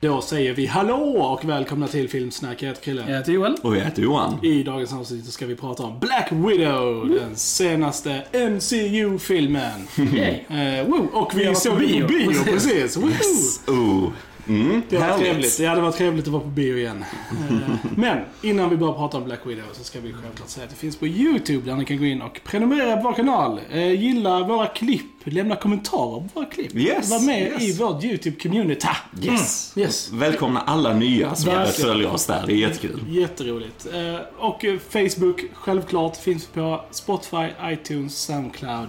[0.00, 2.62] Då säger vi hallå och välkomna till Filmsnack.
[2.62, 3.04] Jag heter Krille.
[3.08, 3.56] Jag heter Joel.
[3.62, 4.44] Och jag heter Johan.
[4.44, 9.88] I dagens avsnitt så ska vi prata om Black Widow, den senaste MCU-filmen.
[9.96, 10.58] Yay.
[10.60, 11.08] Eh, woo.
[11.12, 12.00] Och vi Vi såg den bio.
[12.02, 12.96] på bio, Precis.
[12.96, 13.60] precis.
[13.66, 13.74] Woo.
[13.74, 14.12] Oh.
[14.48, 15.58] Mm, Det var trevligt.
[15.58, 17.04] Det hade varit trevligt att vara på bio igen.
[17.50, 17.56] Eh,
[17.96, 20.76] Men innan vi börjar prata om Black Widow så ska vi självklart säga att det
[20.76, 23.60] finns på YouTube där ni kan gå in och prenumerera på vår kanal.
[23.70, 26.74] Eh, Gilla våra klipp, lämna kommentarer på våra klipp.
[26.76, 27.62] Yes, Var med yes.
[27.62, 28.88] i vårt YouTube-community.
[29.22, 29.72] Yes.
[29.76, 29.86] Mm.
[29.86, 30.10] Yes.
[30.12, 31.90] Välkomna alla nya som Verkligen.
[31.90, 32.44] följer oss där.
[32.46, 33.00] Det är jättekul.
[33.08, 33.86] Jätteroligt.
[33.94, 38.88] Eh, Och Facebook, självklart, finns på Spotify, iTunes, Soundcloud,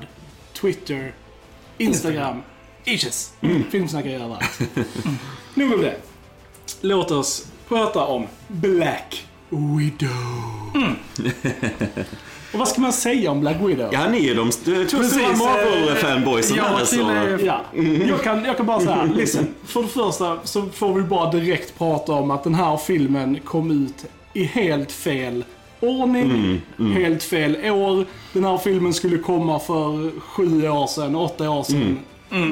[0.61, 1.13] Twitter,
[1.77, 2.41] Instagram.
[2.85, 3.33] Itches.
[3.41, 3.63] Mm.
[3.71, 4.59] Filmsnackare överallt.
[5.59, 5.95] Nog om det.
[6.81, 10.95] Låt oss prata om Black Widow.
[12.53, 13.89] Och vad ska man säga om Black Widow?
[13.91, 16.85] Ja, ni är de två stora eh, Marvel-fanboysen ja, här.
[16.85, 16.95] Så...
[17.45, 17.61] Ja,
[18.07, 19.47] jag kan, jag kan bara säga, listen.
[19.65, 23.71] För det första så får vi bara direkt prata om att den här filmen kom
[23.85, 25.45] ut i helt fel
[25.79, 26.61] ordning,
[26.93, 28.05] helt fel år.
[28.33, 31.99] Den här filmen skulle komma för sju år sedan, åtta år sedan.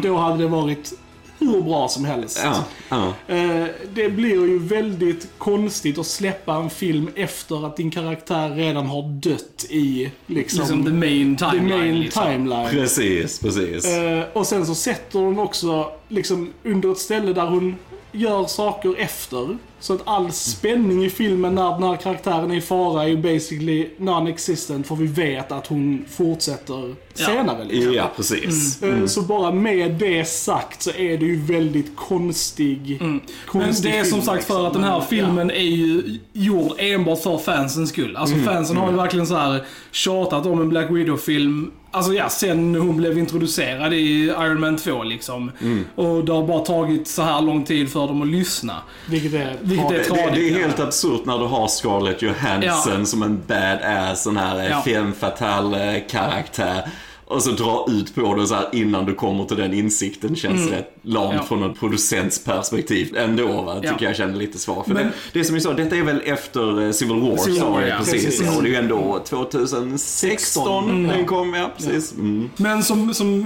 [0.03, 0.93] Då hade det varit
[1.39, 2.41] hur bra som helst.
[2.43, 3.35] Ja, ja.
[3.35, 8.85] Eh, Det blir ju väldigt konstigt att släppa en film efter att din karaktär redan
[8.87, 11.79] har dött i liksom, Liksom the main the timeline.
[11.79, 12.23] main liksom.
[12.23, 12.69] timeline.
[12.69, 13.85] Precis, precis.
[13.85, 17.75] Eh, och sen så sätter hon också liksom under ett ställe där hon
[18.11, 19.57] gör saker efter.
[19.79, 23.17] Så att all spänning i filmen när den här karaktären är i fara är ju
[23.17, 27.25] basically non-existent för vi vet att hon fortsätter Ja.
[27.25, 27.63] senare.
[27.65, 27.93] Liksom.
[27.93, 28.83] Ja, precis.
[28.83, 33.97] Eh, Så bara med det sagt så är det ju väldigt konstig, Men konstig det
[33.97, 35.09] är som sagt för att den här liksom.
[35.17, 38.15] filmen är ju gjord enbart för fansens skull.
[38.15, 41.71] Alltså fansen har ju verkligen så här tjatat om en Black Widow-film.
[41.91, 45.51] Alltså ja, sen hon blev introducerad i Iron Man 2 liksom.
[45.95, 48.75] Och det har bara tagit så här lång tid för dem att lyssna.
[49.09, 50.09] Vilket är, Vilket är tragiskt.
[50.09, 53.05] Det, det är tradigt, helt absurt när du har Scarlett Johansson Ja.
[53.05, 54.69] som en badass, sån här Ja.
[54.69, 54.81] ja.
[54.81, 56.89] femme fatale karaktär.
[57.29, 60.71] Och så dra ut på det så här innan du kommer till den insikten känns
[60.71, 61.43] rätt lamt Ja.
[61.43, 64.01] från en producents perspektiv ändå va, tycker Ja.
[64.01, 64.87] jag känner lite svagt.
[64.87, 67.37] För Men- det, det är som vi sa, detta är väl efter eh, Civil War.
[67.37, 67.95] Civil War, ja.
[67.97, 68.25] precis.
[68.25, 68.41] Precis.
[68.45, 71.07] Ja, och det är ju ändå 2016 Mm.
[71.07, 72.13] den kom, ja precis.
[72.13, 72.49] Mm.
[72.57, 73.45] Men som, som, eh,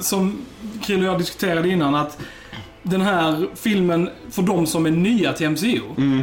[0.00, 0.38] som
[0.82, 2.18] Krille och jag diskuterade innan att
[2.82, 5.80] den här filmen, för de som är nya till MCU,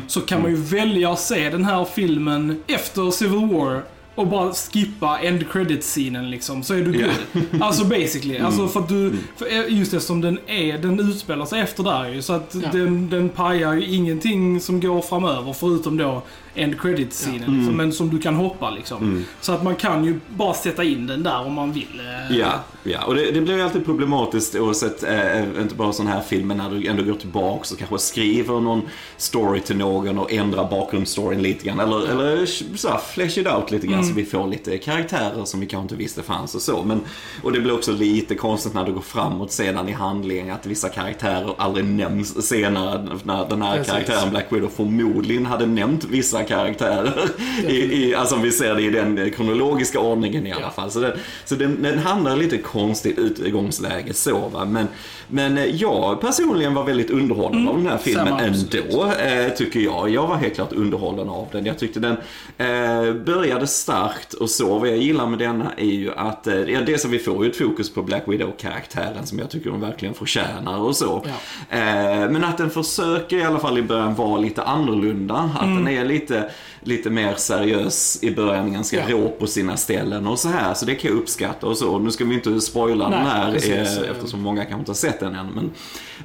[0.08, 3.84] så kan man ju välja att se den här filmen efter Civil War
[4.20, 7.42] och bara skippa end credit-scenen liksom, så är du good.
[7.62, 8.38] Alltså basically.
[8.38, 12.22] Alltså för att du, för just eftersom den är, den utspelar sig efter där ju,
[12.22, 12.70] så att Ja.
[12.72, 16.22] den, den pajar ju ingenting som går framöver förutom då
[16.60, 17.58] end credit-scenen.
[17.58, 19.26] Liksom, men som du kan hoppa liksom.
[19.42, 22.02] Så att man kan ju bara sätta in den där om man vill.
[22.30, 22.54] eh, Ja,
[22.84, 23.04] ja.
[23.06, 26.70] och det, det blir ju alltid problematiskt oavsett, eh, inte bara sådana här filmer när
[26.70, 28.82] du ändå går tillbaks och kanske skriver någon
[29.18, 31.80] story till någon och ändrar bakgrundsstoryn lite grann.
[31.80, 32.46] Eller, eller
[32.78, 35.84] så här, flesh it out lite grann så vi får lite karaktärer som vi kanske
[35.84, 36.84] inte visste fanns och så.
[36.84, 37.02] Men,
[37.44, 40.90] och det blir också lite konstigt när du går framåt sedan i handlingen att vissa
[40.90, 43.92] karaktärer aldrig nämns senare när den här Precis.
[43.94, 47.14] karaktären Black Widow förmodligen hade nämnt vissa karaktärer.
[47.68, 50.70] I, i, alltså om vi ser det i den kronologiska ordningen i alla Ja.
[50.70, 50.92] fall.
[50.92, 51.12] Så, den,
[51.46, 54.66] så den, den hamnar lite konstigt utgångsläge så va.
[54.66, 54.88] Men,
[55.28, 58.86] men eh, jag personligen var väldigt underhållen av den här filmen samma, absolut.
[58.86, 60.10] ändå, eh, tycker jag.
[60.10, 61.66] Jag var helt klart underhållen av den.
[61.66, 62.18] Jag tyckte den
[62.58, 64.78] eh, började starkt och så.
[64.80, 67.58] Vad jag gillar med denna är ju att, eh, dels att vi får ju ett
[67.58, 71.26] fokus på Black Widow-karaktären som jag tycker hon verkligen förtjänar och så.
[71.26, 71.78] Ja.
[71.78, 75.52] Eh, men att den försöker i alla fall i början vara lite annorlunda.
[75.60, 76.54] Att den är lite, zitten.
[76.82, 79.16] Lite mer seriös i början, ganska Ja.
[79.16, 80.74] rå på sina ställen och så här.
[80.74, 82.00] Så det kan jag uppskatta och så.
[82.00, 83.72] Nu ska vi inte spoila Nej, den här precis.
[83.98, 85.48] eh, eftersom många kanske inte har sett den än.
[85.56, 85.72] Men,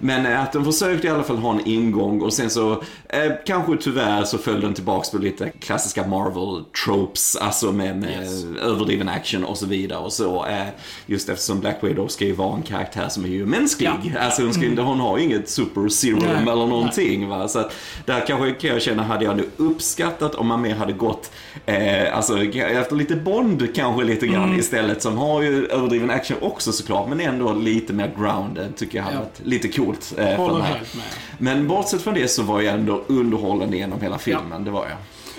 [0.00, 2.72] men eh, att den försökte i alla fall ha en ingång och sen så
[3.08, 7.36] eh, kanske tyvärr så föll den tillbaks på lite klassiska Marvel-tropes.
[7.40, 8.44] Alltså med, med Yes.
[8.62, 10.46] överdriven action och så vidare och så.
[10.46, 10.66] Eh,
[11.06, 13.90] just eftersom Black Widow ska ju vara en karaktär som är ju mänsklig.
[14.14, 14.20] Ja.
[14.20, 16.42] Alltså hon, ska, inte- hon har ju inget super serum Nej.
[16.42, 17.28] eller någonting.
[17.28, 17.48] Va?
[17.48, 17.72] Så att
[18.06, 21.30] där kanske kan jag känna, hade jag nu uppskattat om man mer hade gått
[21.66, 24.58] eh, alltså, efter lite Bond kanske lite grann Mm.
[24.60, 25.02] istället.
[25.02, 29.16] Som har ju överdriven action också såklart, men ändå lite mer grounded tycker jag hade
[29.16, 29.20] Ja.
[29.20, 30.14] varit lite coolt.
[30.18, 31.04] Eh, för Håller helt med.
[31.38, 34.96] Men bortsett från det så var jag ändå underhållen genom hela filmen, det var jag.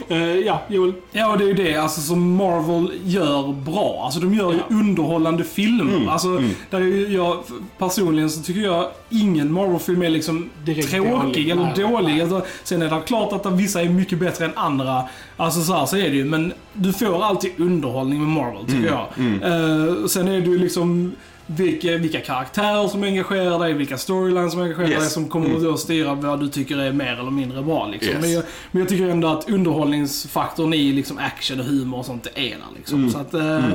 [0.07, 0.93] Eh, ja, Joel.
[1.11, 4.01] Ja, och det är ju det alltså, som Marvel gör bra.
[4.05, 4.63] Alltså de gör ju Ja.
[4.75, 5.95] underhållande filmer.
[5.95, 7.37] Mm, Alltså, där är ju jag,
[7.77, 11.49] personligen så tycker jag ingen Marvel-film är liksom Direkt tråkig dålig.
[11.49, 12.07] eller Nej, dålig.
[12.13, 12.21] nej.
[12.21, 15.03] Alltså, sen är det klart att vissa är mycket bättre än andra.
[15.37, 16.25] Alltså så här så är det ju.
[16.25, 19.51] Men du får alltid underhållning med Marvel, tycker Mm, jag.
[19.99, 21.11] Eh, sen är det ju liksom
[21.47, 24.99] vilka, vilka karaktärer som engagerar dig, vilka storylines som engagerar Yes.
[24.99, 25.73] dig som kommer Mm.
[25.73, 27.87] att styra vad du tycker är mer eller mindre bra.
[27.87, 28.11] Liksom.
[28.13, 28.21] Yes.
[28.21, 32.27] Men, jag, men jag tycker ändå att underhållningsfaktorn i liksom action och humor och sånt
[32.35, 32.57] är där.
[32.77, 32.99] Liksom.
[32.99, 33.11] Mm.
[33.11, 33.65] Så att, eh,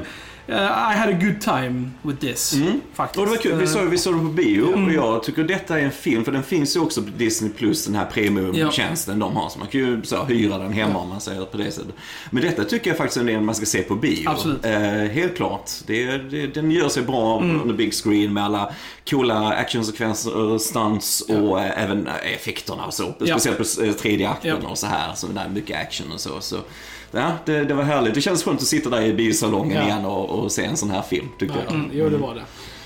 [0.46, 2.52] eh, I had a good time with this.
[2.54, 2.80] Mm.
[2.94, 3.18] Faktiskt.
[3.18, 4.84] Och det var kul, vi Eh, såg, vi såg den på bio Mm.
[4.84, 7.86] och jag tycker detta är en film, för den finns ju också på Disney Plus,
[7.86, 9.48] den här premiumtjänsten de har.
[9.48, 11.94] Så man kan ju så, hyra den hemma om man säger det på det sättet.
[12.30, 14.28] Men detta tycker jag faktiskt är en man ska se på bio.
[14.30, 14.64] Absolut.
[14.64, 14.80] Eh,
[15.12, 15.70] helt klart.
[15.86, 17.68] Det, det, den gör sig bra Mm.
[17.68, 18.72] the big screen med alla
[19.10, 23.14] coola actionsekvenser, stunts och eh, även eh, effekterna och så.
[23.18, 23.26] Ja.
[23.38, 24.68] Speciellt på eh, tredje akten Ja.
[24.68, 25.14] och så här.
[25.14, 26.40] Så det är mycket action och så.
[26.40, 26.56] så
[27.10, 28.14] ja, det, det var härligt.
[28.14, 29.84] Det känns skönt att sitta där i biosalongen Ja.
[29.84, 31.74] igen och, och se en sån här film, tycker jag.
[31.74, 32.42] Mm, jo, det var det.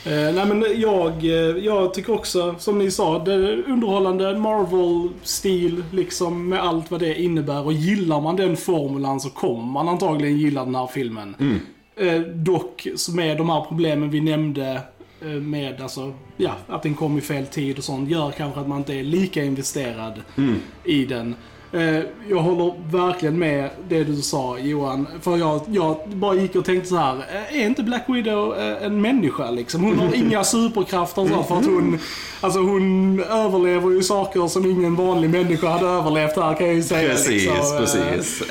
[0.06, 5.84] Eh, nej, men jag, eh, jag tycker också, som ni sa, det är underhållande Marvel-stil,
[5.92, 7.64] liksom med allt vad det innebär.
[7.66, 11.60] Och gillar man den formulan så kommer man antagligen gilla den här filmen.
[11.96, 14.80] Eh, dock, med de här problemen vi nämnde
[15.22, 18.68] eh, med alltså, ja, att den kom i fel tid och sånt, gör kanske att
[18.68, 20.20] man inte är lika investerad
[20.84, 21.34] i den.
[21.74, 25.06] Eh, Jag håller verkligen med det du sa Johan.
[25.20, 27.14] För jag, jag bara gick och tänkte så här.
[27.16, 29.84] eh, Är inte Black Widow eh, en människa liksom?
[29.84, 31.98] Hon har inga superkrafter så för att hon...
[32.40, 36.82] Alltså hon överlever ju saker som ingen vanlig människa hade överlevt här kan jag ju
[36.82, 37.08] säga.
[37.10, 37.78] Precis, liksom.
[37.78, 38.44] Precis.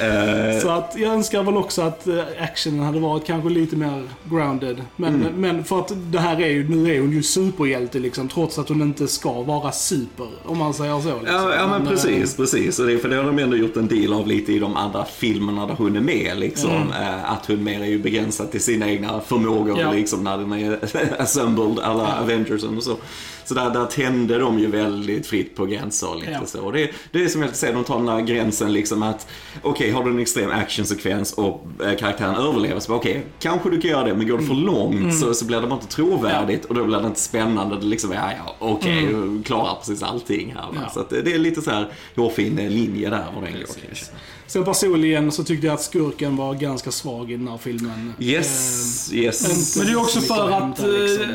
[0.62, 2.08] Så att jag önskar väl också att
[2.40, 4.82] actionen hade varit kanske lite mer grounded.
[4.96, 5.34] Men, Mm.
[5.42, 8.70] men för att det här är ju, nu är hon ju superhjälte liksom, trots att
[8.70, 10.28] hon inte ska vara super.
[10.46, 11.20] Om man säger så.
[11.20, 11.26] Liksom.
[11.36, 12.80] Ja, ja men eh, precis, precis.
[12.80, 15.06] Och det, för det har de ändå gjort en deal av lite i de andra
[15.06, 16.38] filmerna där hon är med.
[16.40, 16.72] Liksom.
[16.72, 16.88] Mm.
[16.92, 19.92] Eh, Att hon mer är ju begränsad till sina egna förmågor Ja.
[19.92, 20.80] liksom, när den är
[21.22, 22.98] assembled, alla Avengersen och så.
[23.46, 26.46] Så där, där tände de ju väldigt fritt på gränser och lite Ja.
[26.46, 26.62] så.
[26.62, 29.28] Och det, det är som jag säger, de tar den där gränsen liksom att
[29.62, 33.92] okej, har du en extrem actionsekvens och eh, karaktären överlever så okej, kanske du kan
[33.92, 36.76] göra det, men går det för långt så, så blir det bara inte trovärdigt och
[36.76, 37.76] då blir det inte spännande.
[37.80, 40.66] Det liksom, ja, ja, okej, du klarar precis allting här.
[40.84, 40.90] Ja.
[40.94, 44.06] Så att det, är lite så här hårfin eh, linje där var den går kanske.
[44.48, 48.14] Sen personligen så tyckte jag att skurken var ganska svag i den här filmen.
[48.20, 49.76] Yes, Eh, yes.
[49.78, 51.26] Men det är också för att liksom.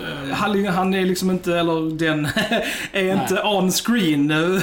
[0.00, 2.28] Eh, han, han är liksom inte, eller den,
[2.92, 4.62] är inte on screen eh,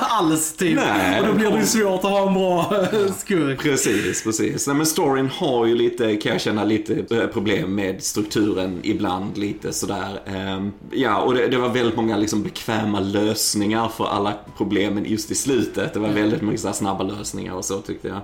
[0.18, 0.76] alls typ.
[0.76, 1.20] Nej.
[1.20, 2.74] Och då blir det ju svårt att ha en bra
[3.18, 3.62] skurk.
[3.62, 4.66] Precis, precis.
[4.66, 9.38] Nej, men storyn har ju lite, kan jag känna, lite eh, problem med strukturen ibland.
[9.38, 10.20] Lite sådär.
[10.26, 15.30] Ehm, ja, och det, det var väldigt många liksom bekväma lösningar för alla problemen just
[15.30, 15.94] i slutet.
[15.94, 18.20] Det var väldigt mycket här snabba lösningar och så tyckte jag.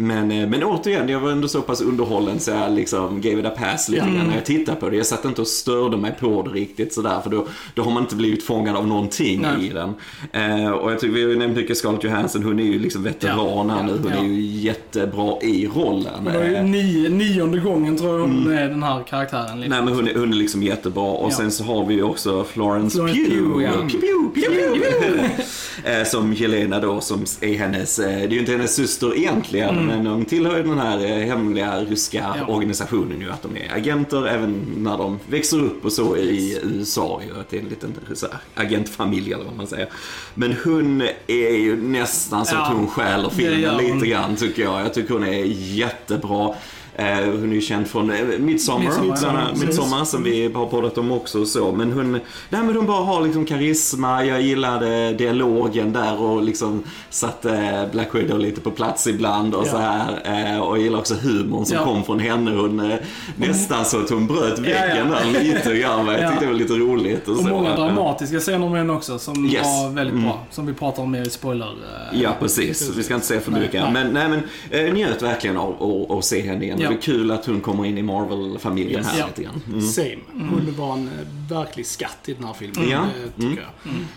[0.00, 3.46] Men, eh, men återigen, jag var ändå så pass underhållen så jag liksom gave it
[3.46, 4.96] a pass lite grann när jag tittade på det.
[4.96, 8.02] Jag satt inte och störde mig på det riktigt sådär, för då, då har man
[8.02, 9.66] inte blivit fångad av någonting Nej.
[9.66, 9.94] i den.
[10.32, 13.02] Eh, och jag tycker, vi har ju nämnt mycket Scarlett Johansson, hon är ju liksom
[13.02, 13.92] veteran här nu.
[14.02, 14.20] Hon Ja.
[14.20, 16.24] är ju jättebra i rollen.
[16.24, 19.60] Det var ju Eh, nio, nionde gången tror jag hon är den här karaktären.
[19.60, 19.76] Liksom.
[19.76, 21.36] Nej men hon är, hon är liksom jättebra och Ja.
[21.36, 23.52] sen så har vi ju också Florence, Florence Pugh.
[23.52, 23.70] Pugh, ja.
[23.80, 25.30] Pugh, Pugh, Pugh.
[25.84, 29.89] Eh, som Jelena då som är hennes, det är ju inte hennes syster egentligen men
[29.98, 32.34] de tillhör ju den här eh, hemliga ryska.
[32.38, 32.46] Ja.
[32.46, 37.20] organisationen ju att de är agenter även när de växer upp och så i USA
[37.26, 37.40] ju.
[37.40, 39.88] Att det är en liten så här, agentfamilj eller vad man säger.
[40.34, 44.80] Men hon är ju nästan så att hon stjäler det filmen lite grann tycker jag.
[44.80, 46.54] Jag tycker hon är jättebra.
[46.96, 50.98] Eh, hon är ju känd från eh, Midsommar, Midsommar, Midsommar, ja, som vi har poddat
[50.98, 51.72] om också och så.
[51.72, 52.20] Men hon, nej
[52.62, 58.38] men hon bara har liksom karisma, jag gillade dialogen där och liksom satte Black Widow
[58.38, 59.70] lite på plats ibland och Ja.
[59.70, 60.20] så här.
[60.54, 61.84] Eh, och jag gillar också humorn som Ja.
[61.84, 62.50] kom från henne.
[62.50, 62.92] Hon,
[63.36, 65.32] nästan så att hon bröt väggen ja.
[65.32, 66.06] där lite grann.
[66.06, 66.28] Jag Ja.
[66.30, 67.28] tyckte det var lite roligt.
[67.28, 67.48] Och, Och så.
[67.48, 67.76] många Ja.
[67.76, 69.62] dramatiska scener med henne också som Yes.
[69.62, 70.46] var väldigt bra.
[70.50, 71.68] Som vi pratar om mer i spoiler.
[72.12, 72.90] Ja, precis.
[72.96, 73.92] Vi ska inte säga för mycket.
[73.92, 76.79] Men, nej, men njöt verkligen av att se henne igen.
[76.82, 76.88] Ja.
[76.88, 79.12] Det är kul att hon kommer in i Marvel-familjen Yes.
[79.12, 79.82] här lite grann.
[79.82, 80.16] Same.
[80.32, 82.90] Hon var en eh, verklig skatt i den här filmen.
[82.92, 83.00] Eh,
[83.40, 83.66] tycker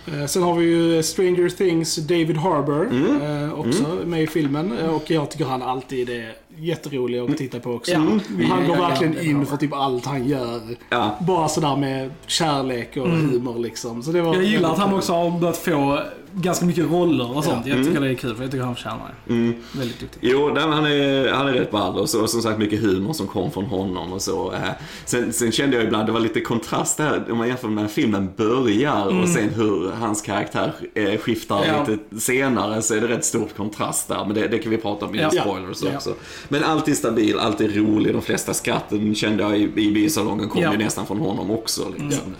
[0.07, 0.21] jag.
[0.21, 2.89] Eh, Sen har vi ju Stranger Things David Harbour
[3.23, 4.71] eh, också med i filmen.
[4.71, 7.91] Och jag tycker han alltid är jätterolig att titta på också.
[7.91, 7.99] Ja.
[8.49, 10.61] Han går verkligen in för typ allt han gör.
[10.89, 11.17] Ja.
[11.27, 14.03] Bara sådär med kärlek och humor liksom.
[14.03, 15.99] Så det var Jag gillar att han också har börjat få
[16.35, 17.65] ganska mycket roller och sånt.
[17.67, 19.33] Jag tycker det är kul för jag tycker han förtjänar det.
[19.33, 19.53] Mm.
[19.71, 20.19] Väldigt duktig.
[20.23, 23.13] Jo, nej, han, är, han är rätt ball och, så, och som sagt mycket humor
[23.13, 24.51] som kom från honom och så.
[24.51, 24.59] Eh,
[25.05, 27.89] sen, sen kände jag ibland, det var lite kontrast där om man jämför med när
[27.89, 31.85] filmen börjar och sen hur hans karaktär eh, skiftar Ja.
[31.87, 34.25] lite senare så är det rätt stort kontrast där.
[34.25, 35.29] Men det, det kan vi prata om i Ja.
[35.29, 35.89] spoilers Ja.
[35.95, 36.13] också.
[36.49, 38.13] Men alltid stabil, alltid rolig.
[38.13, 40.71] De flesta skratten kände jag i, i biosalongen kom Ja.
[40.71, 41.81] ju nästan från honom också.
[41.97, 42.35] Liksom.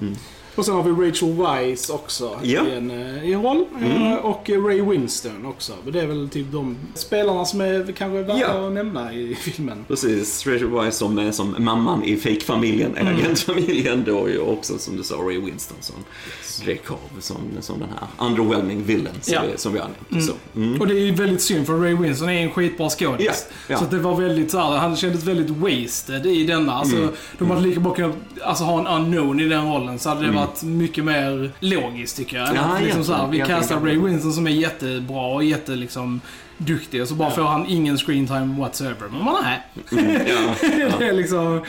[0.00, 0.14] Mm.
[0.58, 2.66] Och sen har vi Rachel Weisz också Ja.
[2.66, 3.64] i, en, eh, i en roll.
[3.82, 5.72] Eh, Och Ray Winston också.
[5.92, 8.66] Det är väl typ de spelarna som är kanske värda Ja.
[8.66, 9.84] att nämna i filmen.
[9.88, 13.14] Precis, Rachel Weisz som, eh, som mamman i fake-familjen, Mm.
[13.16, 15.94] agentfamiljen då ju också som du sa, Ray Winston som
[16.64, 19.40] Dreykov, som, som den här underwhelming villain som, Ja.
[19.52, 20.26] vi, som vi har nämnt.
[20.26, 20.32] Så.
[20.56, 20.80] Mm.
[20.80, 23.46] Och det är ju väldigt synd för Ray Winston är en skitbra skådis.
[23.78, 26.72] Så det var väldigt så här, han kändes väldigt wasted i denna.
[26.72, 27.10] Alltså, Mm.
[27.38, 30.32] De hade lika bra kunnat alltså, ha en unknown i den rollen så hade det
[30.32, 32.56] varit mycket mer logiskt tycker jag.
[32.56, 36.20] Ja, att liksom så här, vi castar Ray Winston som är jättebra och jätte liksom
[36.58, 39.08] duktig och så bara får han ingen screen time whatsoever.
[39.10, 39.62] Men man nej.
[39.92, 40.54] Mm, ja.
[40.98, 41.64] det är liksom,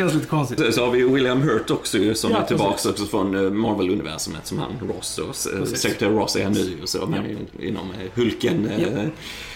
[0.00, 0.74] känns lite konstigt.
[0.74, 4.46] Så- har vi William Hurt också ju, som Ja, är tillbaka också från eh, Marvel-universumet
[4.46, 5.64] som han Ross och eh.
[5.64, 7.24] Secretary Ross är nu ju så, men
[7.60, 9.08] inom eh, Hulken eh,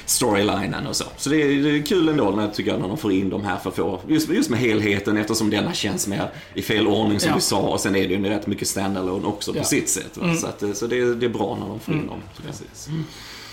[0.06, 1.04] storylinen och så.
[1.16, 3.44] Så det är, det är kul ändå när, tycker jag, när de får in de
[3.44, 7.20] här för att få, just, just med helheten eftersom denna känns mer i fel ordning
[7.20, 7.34] som Ja.
[7.34, 9.64] vi sa och sen är det ju rätt mycket standalone också på Ja.
[9.64, 10.16] sitt sätt.
[10.22, 10.36] Mm.
[10.36, 12.18] Så, att, så det, det är bra när de får in dem.
[12.46, 12.88] Precis.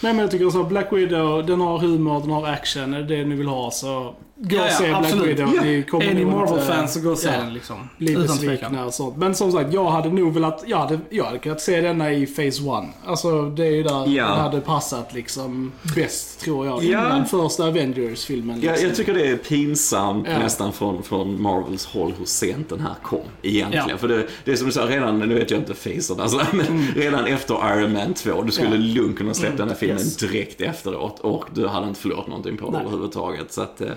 [0.03, 2.93] Nej men jag tycker så Black Widow, den har humor, den har action.
[2.93, 5.27] Är det det ni vill ha så gå Ja, och ja, se Black.
[5.27, 5.53] Widow.
[5.55, 5.61] Ja.
[5.63, 7.89] Ni kommer Är ni Marvel-fans så gå och se ja, den liksom.
[7.97, 8.55] Bli Utan tvekan.
[8.57, 9.17] besvikna och sånt.
[9.17, 12.25] Men som sagt, jag hade nog velat, jag hade, jag hade kunnat se denna i
[12.25, 12.59] Phase 1.
[13.05, 14.27] Alltså det är ju där Ja.
[14.27, 16.83] den hade passat liksom bäst tror jag.
[16.83, 17.05] Ja.
[17.07, 18.61] Innan första Avengers-filmen.
[18.61, 18.87] Ja, Liksom.
[18.87, 20.39] jag tycker det är pinsamt Ja.
[20.39, 23.19] nästan från, från Marvels håll hur sent den här kom.
[23.41, 23.89] Egentligen.
[23.89, 23.97] Ja.
[23.97, 26.87] För det, det är som du sa, redan, nu vet jag inte facerna, alltså, men
[26.95, 28.81] redan efter Iron Man 2, du skulle Mm.
[28.87, 28.93] Ja.
[29.01, 30.17] lugnt kunna släppa den här filmen Yes.
[30.17, 33.51] direkt efteråt och du hade inte förlorat någonting på det överhuvudtaget.
[33.53, 33.87] Så att, eh,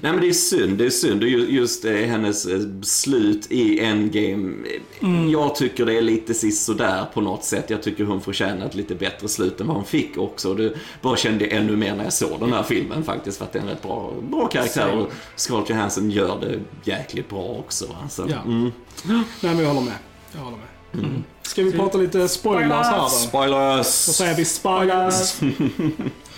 [0.00, 1.22] nej men det är synd, det är synd.
[1.22, 4.54] Och ju- just eh, hennes eh, slut i Endgame,
[5.00, 5.30] Mm.
[5.30, 7.70] jag tycker det är lite sisådär på något sätt.
[7.70, 10.54] Jag tycker hon förtjänar ett lite bättre slut än vad hon fick också.
[10.54, 10.72] Det
[11.02, 13.58] bara kände jag ännu mer när jag såg den här filmen faktiskt, för att det
[13.58, 14.80] är en rätt bra, bra karaktär.
[14.88, 15.02] Same.
[15.02, 17.86] Och Scarlett Johansson gör det jäkligt bra också.
[18.02, 18.26] Alltså.
[18.30, 18.42] Ja.
[18.46, 18.70] Mm.
[19.04, 19.94] Nej men jag håller med.
[20.32, 21.04] Jag håller med.
[21.04, 21.24] Mm.
[21.42, 23.08] Ska vi prata lite spoilers här då?
[23.08, 24.06] Spoilers!
[24.06, 25.34] Då säger vi spoilers.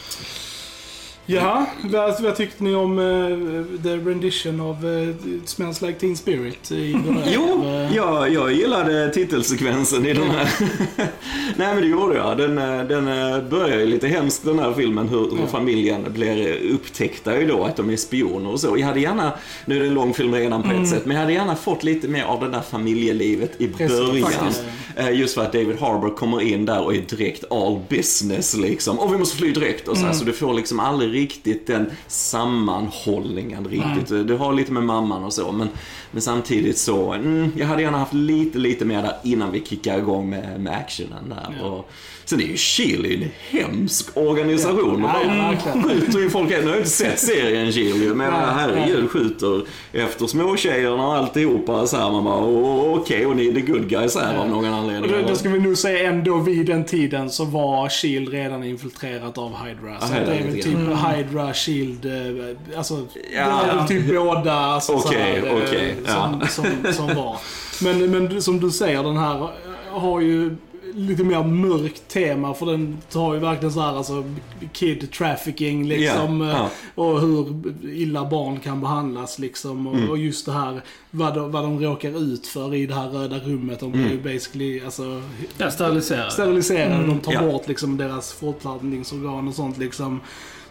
[1.27, 5.15] Ja, vad, vad tyckte ni om eh, the rendition av uh,
[5.45, 6.73] Smells Like Teen Spirit?
[6.73, 10.49] I den här, Jo, eh, ja, jag gillade titelsekvensen i den här.
[11.57, 12.39] Nej men det gjorde jag.
[12.39, 16.59] Den, eh, den eh, börjar ju lite hemskt den här filmen hur, hur familjen blir
[16.73, 18.79] upptäckta ju då att de är spioner och så.
[18.79, 19.33] Jag hade gärna,
[19.65, 21.83] nu är det en lång film redan på ett sätt, men jag hade gärna fått
[21.83, 24.53] lite mer av det där familjelivet i början.
[24.97, 28.99] Eh, Just för att David Harbour kommer in där och är direkt all business liksom.
[28.99, 31.87] Och vi måste fly direkt och så, här, så du får liksom aldrig riktigt den
[32.07, 34.29] sammanhållningen riktigt.
[34.29, 35.69] Du har lite med mamman och så, men,
[36.11, 39.99] men samtidigt så, mm, jag hade gärna haft lite, lite mer där innan vi kickar
[39.99, 41.57] igång med, med actionen där.
[41.61, 41.67] Ja.
[41.67, 41.91] Och,
[42.27, 43.31] sen är ju Chile en
[43.61, 45.01] hemsk organisation.
[45.03, 45.83] Ja, De ja, bara verkligen.
[45.83, 50.27] skjuter ju folk, nu har jag inte sett serien Chile, men Nej, herregud, skjuter efter
[50.27, 52.11] småtjejerna och alltihopa så här.
[52.11, 55.11] Man bara, "Åh, okej, och ni är the good guys här av någon Och anledning.
[55.13, 59.39] då, då ska vi nog säga ändå vid den tiden så var Shield redan infiltrerat
[59.39, 60.01] av Hydra.
[60.01, 60.75] Så Ja, det är väl typ.
[61.13, 63.63] Hydra, Shield, eh, alltså Ja.
[63.71, 66.47] det var typ båda alltså, så här, eh, okej, som, ja.
[66.49, 67.37] som, som var.
[67.83, 70.57] Men, men som du säger, den här eh, har ju
[70.97, 74.25] lite mer mörkt tema för den tar ju verkligen så här alltså
[74.73, 76.43] kid trafficking liksom.
[76.43, 76.69] Eh, ja.
[76.95, 79.87] Och hur illa barn kan behandlas liksom.
[79.87, 80.11] Och, Mm.
[80.11, 80.81] och just det här
[81.11, 83.81] vad de, vad de råkar ut för i det här röda rummet.
[83.81, 85.23] De blir ju basically alltså,
[85.59, 86.33] Ja, steriliserad.
[86.33, 87.07] steriliserade.
[87.07, 87.45] De tar Mm.
[87.47, 87.53] Ja.
[87.53, 90.21] bort liksom deras fortplantningsorgan och sånt liksom.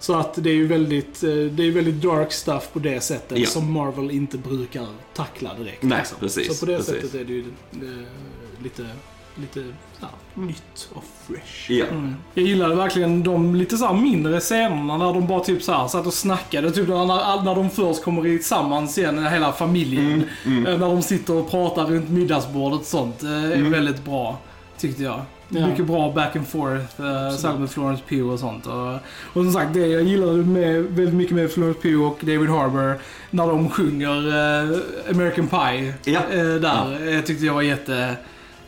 [0.04, 3.38] Så att det är ju väldigt, eh, det är väldigt dark stuff på det sättet
[3.40, 3.46] Ja.
[3.48, 5.84] som Marvel inte brukar tackla direkt.
[5.84, 6.18] Nej, liksom.
[6.20, 6.94] precis, Så på det precis.
[6.96, 7.40] sättet är det ju
[7.74, 8.86] eh, lite,
[9.36, 9.64] lite
[10.02, 11.72] ja, nytt och fresh.
[11.72, 11.86] Ja.
[11.86, 12.16] Mm.
[12.34, 16.08] Jag gillade verkligen de lite så mindre scenerna när de bara typ så här satt
[16.08, 16.72] och snackade.
[16.72, 20.24] Typ när, när de först kommer tillsammans igen, hela familjen.
[20.46, 23.24] Mm, Eh, När de sitter och pratar runt middagsbordet och sånt.
[23.24, 23.72] eh, är Mm.
[23.72, 24.38] väldigt bra,
[24.78, 25.22] tyckte jag.
[25.56, 25.68] Ja.
[25.68, 28.66] Mycket bra back and forth, uh, särskilt med Florence Pugh och sånt.
[28.68, 28.94] Och,
[29.34, 32.96] och som sagt, det jag gillade med, väldigt mycket med Florence Pugh och David Harbour
[33.30, 34.78] när de sjunger eh,
[35.12, 36.20] American Pie Ja.
[36.32, 37.14] eh, där.
[37.16, 38.16] eh, tyckte jag var jätte,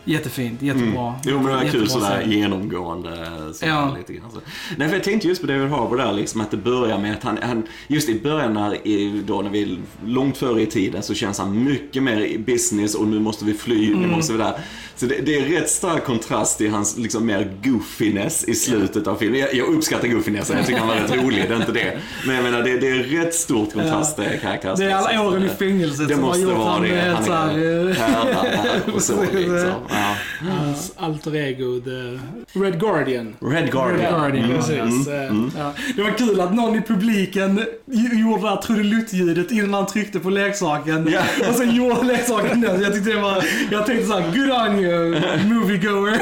[0.06, 1.08] jättefint, jättebra.
[1.08, 1.14] Mm.
[1.24, 2.32] Jo men det var kul sådär scen.
[2.32, 3.28] genomgående.
[3.54, 3.96] Så Ja.
[3.98, 4.40] lite grann, så.
[4.78, 7.24] Nej för jag tänkte just på David Harbour där liksom att det börjar med att
[7.24, 11.40] han, han just i början när, då när vi långt före i tiden så känns
[11.40, 14.54] han mycket mer i business och nu måste vi fly, nu måste vi där.
[14.98, 19.16] Så det, det är rätt stark kontrast i hans liksom mer goofiness i slutet av
[19.16, 19.40] filmen.
[19.40, 21.98] Jag, jag uppskattar goofinessen, jag tycker han var rätt rolig, det är inte det.
[22.26, 24.78] Men jag menar det, det är rätt stort kontrast det karaktärsmässigt.
[24.90, 26.96] Det är alla åren i Så, fängelset Det som har måste gjort det.
[26.96, 27.58] helt såhär...
[27.58, 29.36] är eh, härda där och så Precis.
[29.36, 29.72] liksom.
[29.96, 30.16] Ja.
[30.50, 32.20] Hans alter ego, the
[32.60, 33.36] Red Guardian.
[33.40, 34.00] Red Guardian.
[34.02, 35.08] Red Guardian, Mm, Precis.
[35.08, 39.52] mm, eh, Ja, det var kul att någon i publiken gj- gjorde det här trudeluttljudet
[39.52, 41.10] innan han tryckte på leksaken.
[41.14, 41.22] Ja.
[41.50, 42.80] Och sen gjorde leksaken det.
[42.82, 45.22] Jag tyckte det var, jag tänkte såhär, good on you,
[45.54, 46.22] moviegoer.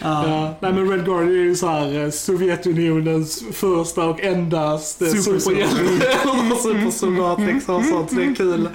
[0.00, 5.76] Ja, nej men Red Guardian är ju så här eh, Sovjetunionens första och endaste superhjälte.
[6.62, 7.84] Supersoldat liksom.
[7.84, 8.68] Så det är kul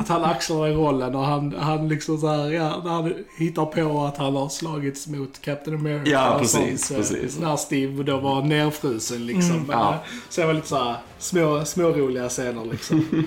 [0.00, 3.66] att han axlar den rollen och han, han liksom så här, ja, när han hittar
[3.66, 7.38] på att han har slagits mot Captain America Ja, och precis, sånt, eh, precis.
[7.40, 9.50] När Steve då var nerfrusen liksom.
[9.54, 9.92] Mm, Men, ja.
[9.94, 13.26] eh, Så det var lite så här små, små roliga scener liksom.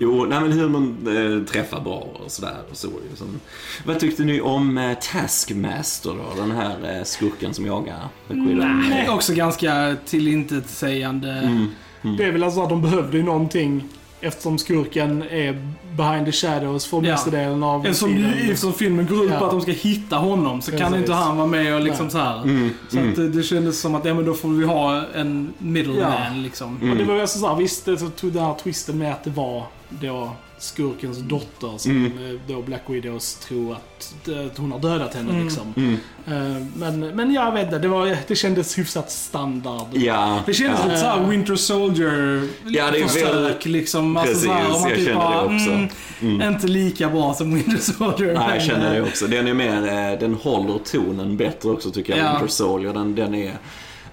[0.00, 1.06] Jo, nej men humorn
[1.40, 2.56] eh, träffar bra och sådär.
[2.70, 3.16] Och så, ju.
[3.16, 3.40] Som,
[3.86, 6.40] vad tyckte ni om eh, Taskmaster då?
[6.42, 8.08] Den här eh, skurken som jagar?
[8.28, 11.30] Nej, också ganska tillintetsägande.
[11.30, 12.16] Mm.
[12.16, 13.84] Det är väl alltså att de behövde ju någonting
[14.20, 15.62] eftersom skurken är
[15.96, 17.02] behind the shadows för Ja.
[17.02, 18.32] mesta delen av Eftersom, filmen.
[18.38, 19.44] eftersom filmen går ut på Ja.
[19.44, 20.96] att de ska hitta honom så kan Precis.
[20.98, 22.12] inte han vara med och liksom Nej.
[22.12, 22.42] så här.
[22.42, 23.10] Mm, Så mm.
[23.10, 26.42] att det, det kändes som att, ja men då får vi ha en middleman Ja.
[26.42, 26.76] liksom.
[26.76, 26.90] Mm.
[26.90, 29.24] Och det var ju alltså såhär, visst det så tog den här twisten med att
[29.24, 32.12] det var då skurkens dotter som Mm.
[32.34, 34.14] eh, då Black Widows tror att,
[34.50, 35.44] att hon har dödat henne Mm.
[35.44, 35.74] liksom.
[35.76, 35.94] Mm.
[36.26, 39.86] Eh, Men, men jag vet inte, det, var, det kändes hyfsat standard.
[39.92, 40.40] Ja.
[40.46, 40.84] Det känns ja.
[40.86, 44.16] lite såhär Winter Soldier Ja, det är försök väldigt- liksom.
[44.16, 45.70] Alltså, Precis, såhär, om man jag typ känner det bara, också.
[45.70, 45.88] Mm,
[46.22, 46.52] Mm.
[46.54, 48.34] Inte lika bra som Winter Soldier.
[48.34, 49.26] Nej, jag känner det eh, också.
[49.26, 49.76] Den är mer,
[50.12, 52.30] eh, den håller tonen bättre också tycker jag, Ja.
[52.32, 52.92] Winter Soldier.
[52.92, 53.52] Den, den är...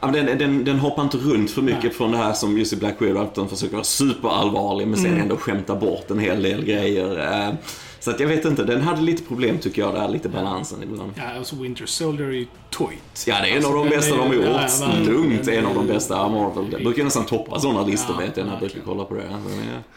[0.06, 1.94] Ja, den, den, den hoppar inte runt för mycket Nej.
[1.94, 5.06] från det här som just i Black Widow, att den försöker vara superallvarlig men sen
[5.12, 5.22] Mm.
[5.22, 7.56] ändå skämta bort en hel del grejer.
[8.06, 11.12] Så att jag vet inte, den hade lite problem tycker jag där, lite balansen ibland.
[11.16, 13.26] Ja, alltså Winter Soldier är ju toit.
[13.28, 15.08] Ja, det är en Alltså, av de den bästa är- de har gjort.
[15.08, 16.70] Lugnt, en av de bästa Marvel.
[16.72, 19.22] Det brukar nästan toppa sådana listor Ja, vet jag när jag brukar kolla på det.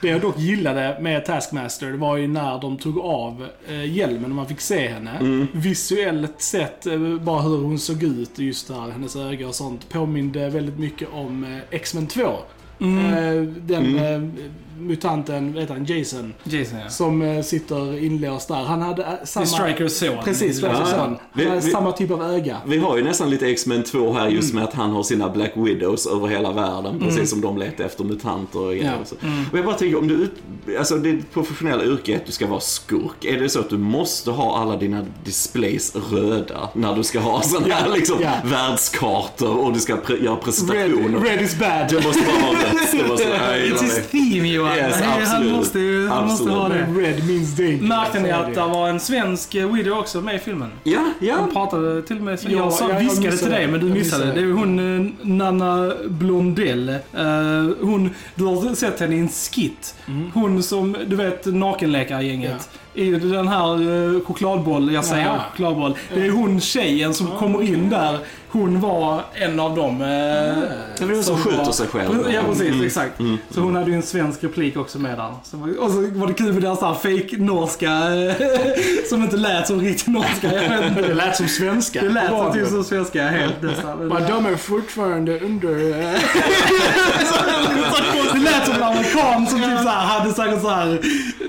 [0.02, 4.24] Det jag dock gillade med Taskmaster, det var ju när de tog av eh, hjälmen
[4.24, 5.10] och man fick se henne.
[5.20, 5.46] Mm.
[5.52, 10.48] Visuellt sett, eh, bara hur hon såg ut, just där, hennes ögon och sånt, påminde
[10.50, 12.30] väldigt mycket om eh, X-Men 2.
[12.80, 13.54] Mm.
[13.66, 14.32] Den Mm.
[14.80, 16.88] Mutanten, vad heter han, Jason, Jason ja.
[16.88, 18.54] som eh, sitter inlåst där.
[18.64, 19.42] Han hade eh, Det samma...
[19.42, 20.24] är Strikers son.
[20.24, 20.86] Precis, Ja.
[20.86, 21.16] son.
[21.32, 22.56] Vi- Han hade vi- samma typ av öga.
[22.66, 24.34] Vi har ju nästan lite X-Men 2 här Mm.
[24.34, 26.98] just med att han har sina Black Widows över hela världen.
[27.00, 28.84] Precis som de letar efter mutanter och grejer.
[28.98, 29.04] Ja.
[29.04, 29.14] Så.
[29.26, 29.44] Mm.
[29.52, 30.32] Och jag bara tänker, om du ut,
[30.78, 33.24] alltså det professionella yrket du ska vara skurk.
[33.24, 37.42] Är det så att du måste ha alla dina displays röda när du ska ha
[37.42, 38.32] sådana här liksom ja.
[38.44, 41.20] världskartor och du ska pre- göra Red, presentationer?
[41.20, 41.86] red is bad.
[41.90, 42.92] Det måste bara ha rött.
[42.92, 44.10] Det måste, jag It's gillar his
[44.76, 44.88] Johan.
[44.90, 45.52] Yes, han absolut.
[45.52, 46.74] måste ju han måste ha det.
[46.74, 47.82] Red means danger.
[47.82, 50.70] Märkte ni att det var en svensk Widow också med i filmen?
[50.84, 51.34] Ja, ja.
[51.40, 53.80] Han pratade till och med, Ja, jag sa, jag- jag viskade till missade dig men
[53.80, 54.24] du Jag missade.
[54.26, 56.88] missade Det är hon eh, Nanna Blondell.
[56.88, 56.96] Eh,
[57.80, 59.94] hon, du har sett henne i en skit.
[60.06, 60.30] Mm.
[60.34, 62.68] Hon som, du vet nakenläkargänget.
[62.98, 63.72] I den här
[64.16, 65.38] eh, chokladboll, jag säger Ja.
[65.50, 65.94] chokladboll.
[66.14, 68.18] Det är hon tjejen som kommer in där.
[68.50, 70.02] Hon var en av dem.
[70.02, 70.06] Eh,
[70.98, 72.30] Det väl hon som var- skjuter sig själv.
[72.34, 72.68] Ja, precis.
[72.72, 72.86] Mm.
[72.86, 73.20] Exakt.
[73.20, 73.38] Mm.
[73.50, 75.30] Så hon hade ju en svensk replik också med där.
[75.44, 77.88] Så, och så var det kul med deras här fake norska
[79.08, 80.52] som inte lät som riktig norska.
[80.54, 81.02] Jag vet inte.
[81.08, 82.00] Det lät som svenska.
[82.02, 83.98] Det lät som typ som svenska helt nästan.
[84.08, 86.00] Men de är fortfarande under...
[86.14, 86.20] eh,
[88.32, 90.98] Det lät som en amerikan som typ så här, hade säkert så här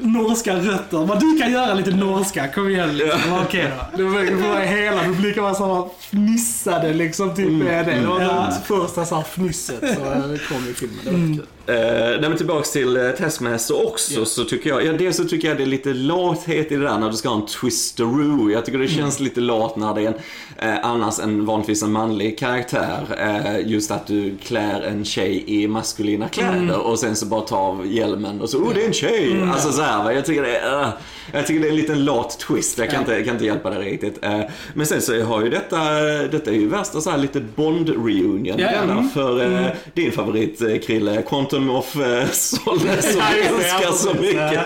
[0.02, 1.06] norska rötter.
[1.06, 3.20] Men du kan göra lite norska, kom igen liksom.
[3.28, 3.42] Ja.
[3.48, 3.98] Okej då.
[3.98, 7.94] Det var hela publiken var så här fnissade liksom typ med det.
[7.94, 8.28] Det var Ja.
[8.28, 10.98] det första så här fnisset som kom i filmen.
[11.04, 11.38] Det var Mm.
[11.38, 11.46] kul.
[11.70, 14.26] Uh, nej tillbaks till uh, Taskmaster också Ja.
[14.26, 16.98] så tycker jag, ja dels så tycker jag det är lite lathet i det där
[16.98, 18.52] när du ska ha en twisteroo.
[18.52, 20.14] Jag tycker det känns lite lat när det är en,
[20.70, 23.00] eh, annars en vanligtvis en manlig karaktär.
[23.20, 27.58] Eh, just att du klär en tjej i maskulina kläder och sen så bara tar
[27.58, 29.42] av hjälmen och så, oh det är en tjej!
[29.54, 30.90] Alltså så här, jag tycker det är, uh,
[31.34, 32.78] jag tycker det är en liten lat twist.
[32.78, 34.20] Jag kan, inte, jag kan inte hjälpa det riktigt.
[34.26, 34.42] Eh,
[34.74, 35.78] men sen så har ju detta,
[36.32, 38.58] detta är ju värsta så här lite Bond-reunion.
[38.60, 38.72] Ja.
[38.72, 39.10] denna, Mm.
[39.10, 43.22] för eh, din favorit eh, Krille, Quantum of eh, Solace som
[43.60, 44.62] det, ja, så mycket.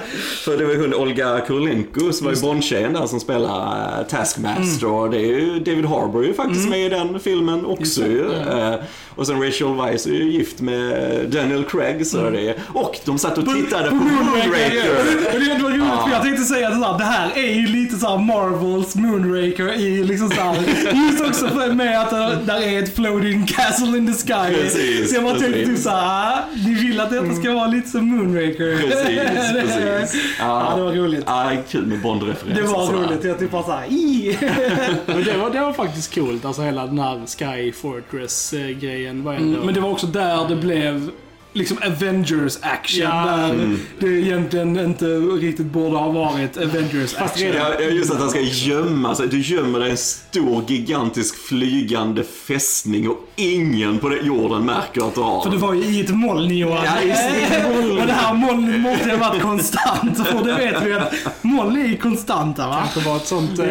[0.45, 4.05] För det var ju hon Olga Kurylenko som var ju Bond-tjejen där som spelar eh,
[4.07, 4.87] Taskmaster.
[4.87, 8.07] Och det är ju David Harbour är ju faktiskt med i den filmen också det,
[8.07, 8.31] ju.
[8.31, 8.75] Eh,
[9.15, 13.19] och sen Rachel Weisz är ju gift med Daniel Craig så det är, och de
[13.19, 14.89] satt och tittade på Moonraker.
[15.33, 16.03] Och det var roligt Ja.
[16.05, 20.03] för jag tänkte säga att det här är ju lite så här Marvels Moonraker i
[20.03, 20.55] liksom så här,
[20.93, 24.55] Just också med att det där är ett floating castle in the sky.
[24.55, 26.39] Precis, så jag bara tänkte typ såhär,
[26.87, 28.77] vill att detta ska vara lite som Moonraker.
[28.77, 30.35] Precis, precis.
[30.39, 31.23] Ja, det var roligt.
[31.27, 32.61] Ja, kul med Bond-referenser.
[32.61, 33.23] Det var roligt.
[33.23, 33.87] Jag typ bara såhär.
[35.05, 36.45] Men det var, det var faktiskt coolt.
[36.45, 39.63] Alltså hela den här Sky Fortress-grejen var ändå...
[39.65, 41.11] Men det var också där det blev
[41.53, 43.01] liksom Avengers action.
[43.03, 43.25] Ja.
[43.25, 47.47] Där det egentligen inte riktigt borde ha varit Avengers action.
[47.57, 49.27] Ja, just att han ska gömma sig.
[49.27, 55.15] Du gömmer dig en stor, gigantisk, flygande fästning och ingen på den jorden märker att
[55.15, 55.67] du har För det den.
[55.67, 56.85] var ju i ett moln Johan.
[56.85, 57.65] Ja, just det.
[57.97, 60.27] Men det här molnet måste ha varit konstant.
[60.27, 62.83] För det vet vi att moln är ju konstanta va?
[62.95, 63.65] Det var ett sånt eh,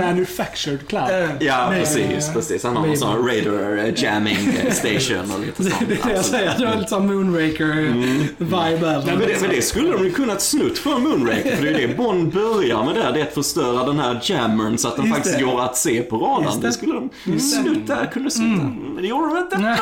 [0.00, 1.10] manufactured cloud.
[1.40, 2.64] Ja, Nej, precis, precis.
[2.64, 5.74] Han har en sån radar eh, jamming eh, station och lite sånt.
[5.88, 6.54] Det är det jag säger.
[6.58, 10.42] Det var lite sån Moonraker-vibe över Nej, men, det, men det skulle de ju kunnat
[10.42, 13.34] snutt från Moonraker, för det är ju det Bond börjar med där, det är att
[13.34, 15.44] förstöra den här jammern så att den Just faktiskt det.
[15.44, 16.60] går att se på radarn.
[16.60, 16.66] Det.
[16.66, 16.72] det.
[16.72, 18.64] skulle de snutt där, kunde snutt där.
[18.94, 19.78] Men det gjorde de inte.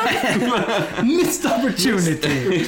[1.03, 2.63] Missed opportunity.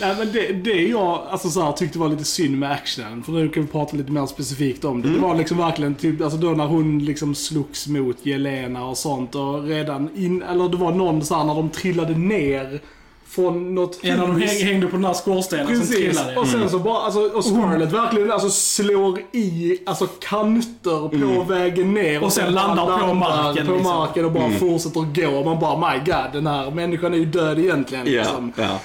[0.00, 3.32] Nej men det, det jag alltså, så här, tyckte var lite synd med actionen, för
[3.32, 5.08] nu kan vi prata lite mer specifikt om det.
[5.08, 9.34] Det var liksom verkligen typ, alltså då när hon liksom slogs mot Jelena och sånt
[9.34, 12.80] och redan in, eller det var någon så här när de trillade ner
[13.28, 16.36] från något En av dem häng, hängde på den här skorstenen som Precis, trillade.
[16.36, 21.94] och sen så bara, alltså, och Scarlett verkligen alltså slår i, alltså kanter på vägen
[21.94, 22.10] ner.
[22.10, 22.22] Mm.
[22.22, 23.92] Och sen landar på marken, På liksom.
[23.98, 25.44] marken och bara fortsätter gå.
[25.44, 28.06] Man bara, my god, den här människan är ju död egentligen.
[28.12, 28.52] Ja, Liksom.
[28.56, 28.78] ja.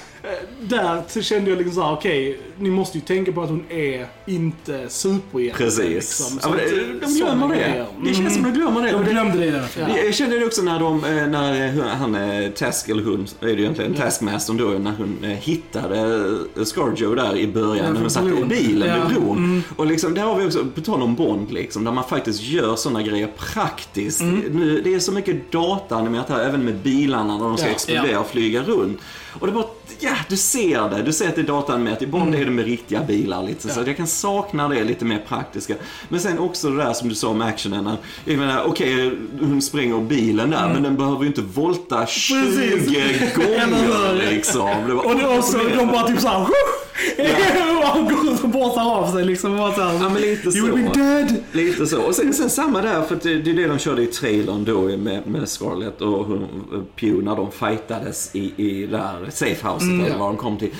[0.60, 4.06] Där så kände jag liksom såhär, okej, ni måste ju tänka på att hon är
[4.26, 5.64] inte superhjälte.
[5.64, 5.88] Precis.
[5.88, 6.38] Liksom.
[6.42, 7.54] Ja, det, att, de glömmer det.
[7.54, 7.86] grejer.
[8.04, 8.98] Det känns som de glömmer det.
[9.04, 9.90] Det glömde det filmen.
[9.96, 10.02] Ja.
[10.04, 13.46] Jag kände det också när de, eh, när eh, han, eh, Task, eller hon, är
[13.46, 15.98] det ju egentligen, Taskmastern då, när hon eh, hittade
[16.56, 19.04] eh, Scarjo där i början, när hon satt i bilen Ja.
[19.08, 19.62] vid bron.
[19.76, 22.76] Och liksom, där har vi också, på tal om Bond liksom, där man faktiskt gör
[22.76, 24.20] sådana grejer praktiskt.
[24.50, 27.72] Nu, det är så mycket dataanimerat här, även med bilarna när de ska Ja.
[27.72, 28.18] explodera Ja.
[28.20, 29.00] och flyga runt.
[29.40, 29.64] Och det bara,
[30.00, 31.02] ja, du ser det.
[31.02, 32.02] Du ser att det är dataanimerat.
[32.02, 33.68] I Bond är det med riktiga bilar lite.
[33.68, 33.86] Så Ja.
[33.86, 35.74] jag kan sakna det lite mer praktiska.
[36.08, 37.86] Men sen också det där som du sa om actionen.
[37.86, 42.34] att- Jag menar, okej, hon spränger bilen där, men den behöver ju inte volta 20
[42.42, 43.34] Precis.
[43.36, 44.70] gånger liksom.
[44.88, 46.46] Det var Och det också, de bara typ såhär...
[47.84, 49.56] han går ut och borstar av sig liksom.
[49.56, 50.76] Bara såhär, Ja, men lite You så.
[50.76, 51.34] be dead!
[51.52, 52.02] Lite så.
[52.02, 54.80] Och sen, sen samma där, för det, det är det de körde i trailern då
[54.82, 56.64] med, med Scarlett och hon,
[56.96, 60.70] Pew när de fightades i, i där safehouset eller vad de kom till.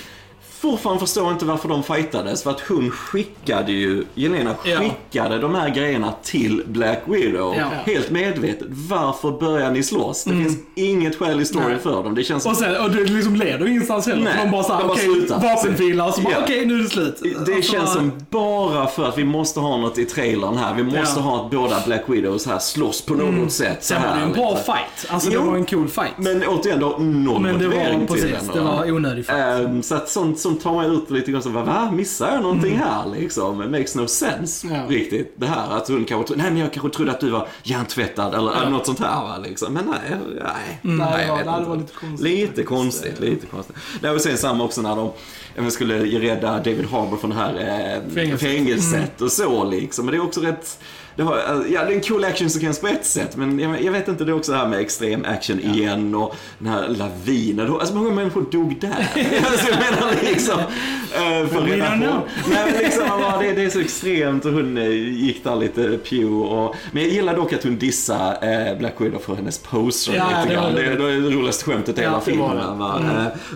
[0.62, 2.42] Fortfarande förstår inte varför de fightades.
[2.42, 4.79] För att hon skickade ju, Jelena Ja.
[4.79, 7.55] skickade de här grejerna till Black Widow.
[7.59, 7.66] Ja.
[7.92, 8.66] Helt medvetet.
[8.70, 10.25] Varför börjar ni slåss?
[10.25, 12.14] Det finns inget skäl i storyn för dem.
[12.14, 14.22] Det känns Och sen, och det liksom leder ingenstans heller.
[14.22, 16.09] Nej, de bara såhär, okej, vapenfilar.
[16.09, 16.38] Och så bara, Ja.
[16.42, 17.20] okej, nu är det slut.
[17.46, 20.75] Det Alltså, känns som bara för att vi måste ha något i trailern här.
[20.75, 21.11] Vi måste Ja.
[21.12, 21.22] Mm.
[21.25, 23.79] ha att båda Black Widows här slåss på något sätt.
[23.85, 25.07] så Sen var här det en bra fight.
[25.11, 25.40] Alltså Jo.
[25.40, 26.12] det var en cool fight.
[26.16, 28.46] Men återigen då, noll Men det var till precis, den.
[28.55, 28.77] det va?
[28.77, 29.38] var onödig fight.
[29.38, 31.91] Ehm, så att sånt som tar mig ut lite grann så, va, va?
[31.91, 32.88] Missar jag någonting Mm.
[32.88, 33.62] här liksom?
[33.62, 34.83] It makes no sense Ja.
[34.88, 35.35] riktigt.
[35.37, 38.53] Det här att hon kanske nej men jag kanske trodde att du var hjärntvättad eller
[38.61, 39.73] eller något sånt här va liksom.
[39.75, 40.81] Men nej, nej.
[40.85, 40.97] Mm.
[40.97, 41.69] Nej, jag det var- vet nej, det inte.
[41.71, 43.77] var lite konstigt Lite konstigt, lite konstigt.
[44.01, 45.11] Nej, och sen samma också när de
[45.55, 48.41] ja, men skulle rädda David Harbour från det här eh, Fängelset.
[48.41, 50.05] fängelset och så liksom.
[50.07, 50.79] Men det är också rätt
[51.16, 51.37] det, har,
[51.68, 54.31] ja, det är en cool actionsekvens på ett sätt, men jag, jag vet inte, det
[54.33, 57.72] är också det här med extrem action igen och den här lavinen.
[57.72, 58.88] Alltså många människor dog där.
[59.51, 60.59] alltså, jag menar liksom...
[60.59, 62.20] Uh, för We don't know.
[62.51, 65.83] Nej, men liksom, bara, det, det är så extremt och hon eh, gick där lite
[65.83, 66.75] pew och...
[66.92, 70.55] Men jag gillar dock att hon dissar eh, Black Widow för hennes poser Ja, lite
[70.55, 70.75] det var grann.
[70.75, 70.92] Det, det.
[70.92, 72.79] är det roligaste skämtet i Ja, hela var filmen.
[72.79, 73.01] Va?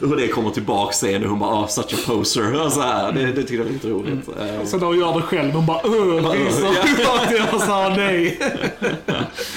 [0.01, 2.64] Eh, hur det kommer tillbaka sen och hon bara, oh, such a poser.
[2.66, 3.12] Och så här.
[3.12, 4.29] Det, det tycker jag är lite roligt.
[4.29, 5.87] Eh, Så då gör det själv, hon bara öh.
[7.53, 8.39] Jag sa nej.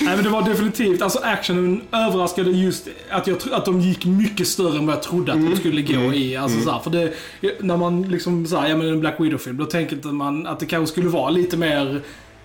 [0.02, 4.48] Nej men det var definitivt, alltså actionen överraskade just att, jag, att de gick mycket
[4.48, 6.36] större än vad jag trodde att de skulle gå i.
[6.36, 7.14] Alltså, så här, för det,
[7.60, 10.92] när man liksom såhär, ja men en Black Widow-film, då tänker man att det kanske
[10.92, 12.02] skulle vara lite mer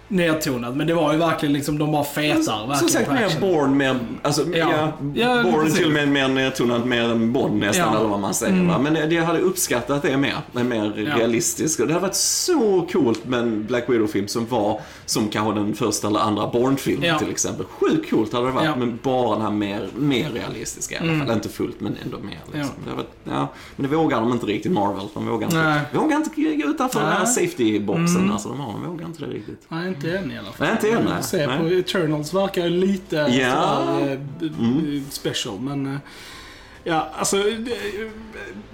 [0.09, 0.77] nedtonat.
[0.77, 3.41] Men det var ju verkligen liksom, de bara fetar Som sagt, mer.
[3.41, 4.71] Born, mer, alltså, ja.
[4.71, 4.93] Ja.
[5.15, 7.89] Ja, Born till och med mer nedtonad, mer än Bond nästan, Ja.
[7.89, 7.99] Mm.
[8.01, 8.69] eller vad man säger.
[8.69, 8.79] Va?
[8.79, 11.17] Men det- jag hade uppskattat det mer, men mer Ja.
[11.19, 11.79] realistiskt.
[11.79, 16.09] Det hade varit så coolt med en Black Widow-film som var som kanske den första
[16.09, 17.19] eller andra Bourne-filmen Ja.
[17.19, 17.67] till exempel.
[17.67, 18.67] Sjukt coolt hade det varit.
[18.67, 18.79] Mm.
[18.79, 21.35] men bara den här mer, mer realistiska i alla fall.
[21.37, 22.39] Inte fullt, men ändå mer.
[22.53, 22.75] Liksom.
[22.89, 23.49] Det varit, ja.
[23.77, 25.05] Men det vågar de inte riktigt, Marvel.
[25.15, 25.81] De vågar inte, Nej.
[25.95, 27.39] vågar inte gå utanför den här Nej.
[27.39, 27.51] Mm.
[27.51, 28.31] safety-boxen.
[28.33, 29.63] Alltså, de, har, de vågar inte det riktigt.
[29.69, 30.67] Nej, inte än i alla fall.
[30.67, 31.23] Nej, inte än, nej.
[31.23, 31.59] Se Nej.
[31.59, 33.83] på Eternals verkar lite Ja.
[33.87, 34.19] sådär, eh,
[34.51, 35.87] b- special, men...
[35.87, 35.99] eh,
[36.87, 37.37] Ja, alltså...
[37.37, 37.43] eh,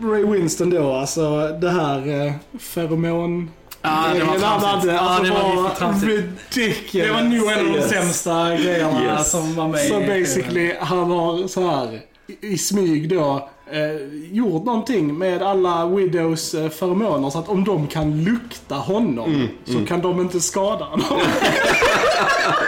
[0.03, 3.51] Ray Winston då, alltså det här eh, feromon...
[3.83, 4.93] Ja, det var tramsigt.
[4.93, 6.11] alltså, det var tramsigt.
[6.57, 7.07] ridiculous.
[7.09, 9.31] Det var nog en av de sämsta grejerna Yes.
[9.31, 12.01] som var med Så basically, han har så här
[12.41, 13.97] i smyg då eh,
[14.33, 19.49] gjort någonting med alla Widows eh, feromoner så att om de kan lukta honom Mm,
[19.65, 21.07] så kan de inte skada honom.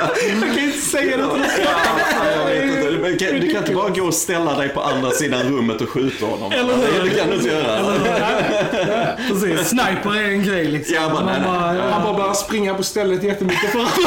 [0.01, 2.82] jag kan inte säga det jag vet inte.
[3.03, 5.89] Du kan, du kan inte bara gå och ställa dig på andra sidan rummet och
[5.89, 6.53] skjuta honom.
[6.53, 7.05] Eller hur?
[7.11, 7.79] Det, kan du inte göra.
[9.29, 10.95] Precis, sniper är en grej liksom.
[10.95, 11.47] Ja, Man nej, nej.
[11.49, 13.99] bara, Han bara börjar springa på stället jättemycket för att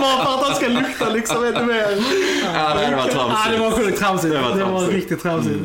[0.00, 1.86] Bara för att han ska lukta liksom ännu mer.
[2.54, 3.50] Ja, nej, det var Ja, tramsigt.
[3.50, 4.32] det var sjukt tramsigt.
[4.34, 4.92] Det Det var var, tramsigt.
[4.94, 5.58] riktigt tramsigt.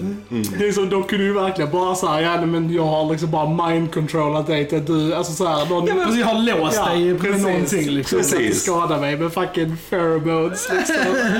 [0.59, 3.31] Det är som, de kunde ju verkligen bara säga ja nej, men jag har liksom
[3.31, 5.87] bara mind-controlat dig till att du, alltså såhär, någon...
[5.87, 7.43] Ja, men precis, har låst Ja, dig precis.
[7.43, 8.17] någonting liksom.
[8.19, 8.63] Precis.
[8.63, 10.95] Skadar mig med fucking pheromones liksom.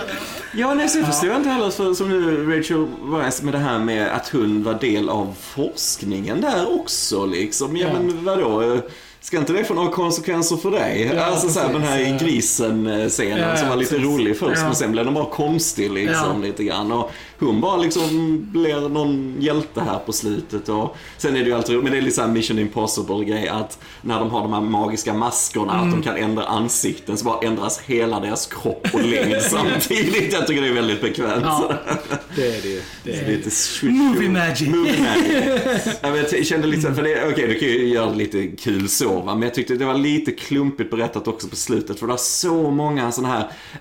[0.53, 3.79] Ja, nej, sen förstår jag inte heller för, som nu Rachel Weisz med det här
[3.79, 7.77] med att hon var del av forskningen där också liksom.
[7.77, 7.93] Ja, Ja.
[7.93, 8.77] men vadå?
[9.23, 11.11] Ska inte det få några konsekvenser för dig?
[11.15, 12.17] Ja, alltså så här, den här ja.
[12.17, 14.07] grisen-scenen Ja, som var ja, lite precis.
[14.07, 14.63] rolig först Ja.
[14.65, 16.47] men sen blev den bara konstig liksom Ja.
[16.47, 16.91] lite grann.
[16.91, 18.07] Och hon bara liksom
[18.51, 21.97] blir någon hjälte här på slutet och sen är det ju alltid roligt, men det
[21.97, 25.71] är lite så här Mission Impossible grej att när de har de här magiska maskerna
[25.73, 25.91] att Mm.
[26.01, 30.33] de kan ändra ansikten så bara ändras hela deras kropp och längd samtidigt.
[30.33, 31.41] Jag tycker det är väldigt bekvämt.
[31.43, 31.73] Ja.
[32.35, 32.81] Det är det ju.
[33.03, 33.49] Det är Lite
[33.85, 34.69] Movie magic.
[34.69, 35.93] Movie magic.
[36.01, 39.33] ja, jag kände lite, för det, okej du kan ju göra lite kul så va,
[39.35, 42.71] men jag tyckte det var lite klumpigt berättat också på slutet för det var så
[42.71, 43.33] många sådana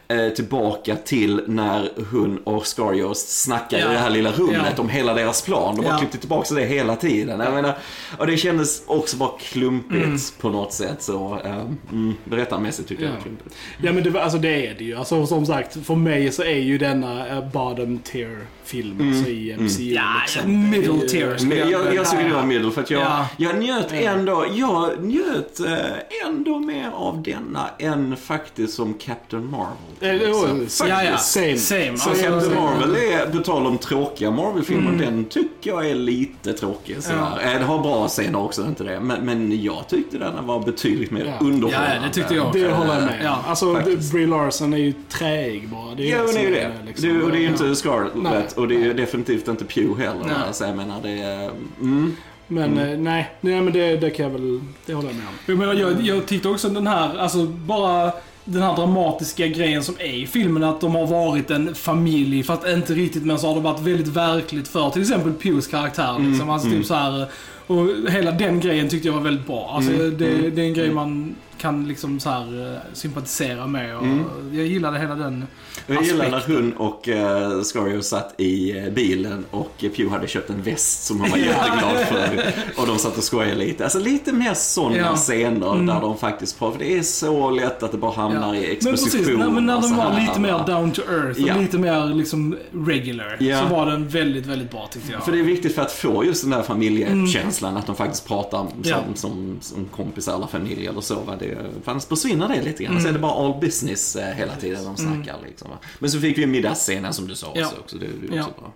[0.09, 3.91] här eh, tillbaka till när hon och Scarjost snackar Ja.
[3.91, 4.83] i det här lilla rummet Ja.
[4.83, 5.77] om hela deras plan.
[5.77, 5.99] De har Ja.
[5.99, 7.41] klippt tillbaka till det hela tiden.
[7.41, 7.79] Jag menar,
[8.19, 11.61] och det kändes också bara klumpigt på något sätt så, eh,
[11.93, 13.23] mm, berättarmässigt tyckte jag det var Ja.
[13.25, 13.55] klumpigt.
[13.83, 14.95] Ja men det, alltså det är det ju.
[14.97, 19.57] Alltså som sagt, för mig så är ju denna eh, bottom tier film alltså, i
[19.59, 19.83] MCU.
[19.95, 20.71] Ja, liksom.
[20.71, 21.37] middle tier.
[21.71, 22.47] Jag, jag tycker det var Ja.
[22.47, 23.27] middle för att jag, Ja.
[23.37, 25.20] jag njöt ändå, jag njöt
[25.67, 30.49] eh, ändå mer av denna än faktiskt som Captain Marvel.
[30.49, 30.85] Faktiskt.
[30.89, 31.17] Ja, ja.
[31.19, 31.57] Same.
[31.57, 31.97] Same.
[31.99, 32.55] Så Alltså, Captain same.
[32.61, 37.03] Marvel är, på tal om tråkiga Marvel-filmer, den tycker jag är lite tråkig.
[37.03, 37.19] Sådär.
[37.45, 37.51] Ja.
[37.53, 39.01] Eh, Det har bra scener också, inte det.
[39.01, 41.47] Men, men jag tyckte den var betydligt mer Ja.
[41.47, 41.95] underhållande.
[42.03, 42.53] Ja, det tyckte jag.
[42.53, 44.13] Det håller jag med Ja, Alltså faktiskt.
[44.13, 45.95] Brie Larson är ju träig bara.
[45.95, 46.73] Det är Ja, men det är ju det.
[46.87, 47.09] liksom.
[47.09, 47.75] det och det är ju inte Ja.
[47.75, 48.45] Scarlett Nej.
[48.57, 50.25] och det är ju definitivt inte Pew heller.
[50.27, 50.37] Nej.
[50.47, 51.51] Alltså, jag menar, det är...
[51.81, 52.17] Mm.
[52.51, 55.35] Men eh, nej, nej men det, det kan jag väl, det håller jag med om.
[55.47, 58.13] Jag menar, jag, jag tyckte också den här, alltså bara
[58.45, 62.67] den här dramatiska grejen som är i filmen, att de har varit en familj, fast
[62.67, 66.17] inte riktigt, men så har det varit väldigt verkligt för till exempel Pews karaktär.
[66.31, 66.51] Liksom.
[66.51, 67.27] Alltså typ så här,
[67.67, 69.73] och hela den grejen tyckte jag var väldigt bra.
[69.75, 73.67] Alltså, Mm, det, mm, det är en grej man kan liksom så här, eh, sympatisera
[73.67, 73.97] med.
[73.97, 74.07] Och
[74.53, 75.47] Jag gillade hela den
[75.87, 76.73] Jag gillar när aspekten.
[76.79, 81.21] hon och uh, Scario satt i eh, bilen och Pew hade köpt en väst som
[81.21, 81.45] hon var Ja.
[81.45, 82.53] jätteglad för.
[82.81, 83.85] Och de satt och skojade lite.
[83.85, 85.17] Alltså lite mer sådana Ja.
[85.17, 85.87] scener Mm.
[85.87, 86.79] där de faktiskt pratar.
[86.79, 89.21] För det är så lätt att det bara hamnar i Men exposition.
[89.21, 91.57] precis, när, men när så var lite mer down to earth och Ja.
[91.57, 93.63] lite mer liksom regular, Ja.
[93.63, 95.25] så var den väldigt, väldigt bra tyckte jag.
[95.25, 98.59] För det är viktigt för att få just den där familjekänslan, att de faktiskt pratar
[98.59, 98.97] som, Ja.
[99.15, 101.15] som, som kompisar eller familj eller så.
[101.15, 101.33] Va?
[101.39, 101.50] Det,
[101.85, 103.01] för annars försvinner det lite grann.
[103.03, 105.37] Så är det bara all business eh, hela tiden de snackar.
[105.47, 105.77] Liksom, va?
[105.99, 107.67] Men så fick vi ju middagsscenen som du sa Ja.
[107.67, 107.77] också.
[107.81, 107.97] också.
[107.99, 108.43] Det är ju Ja.
[108.43, 108.73] också bra.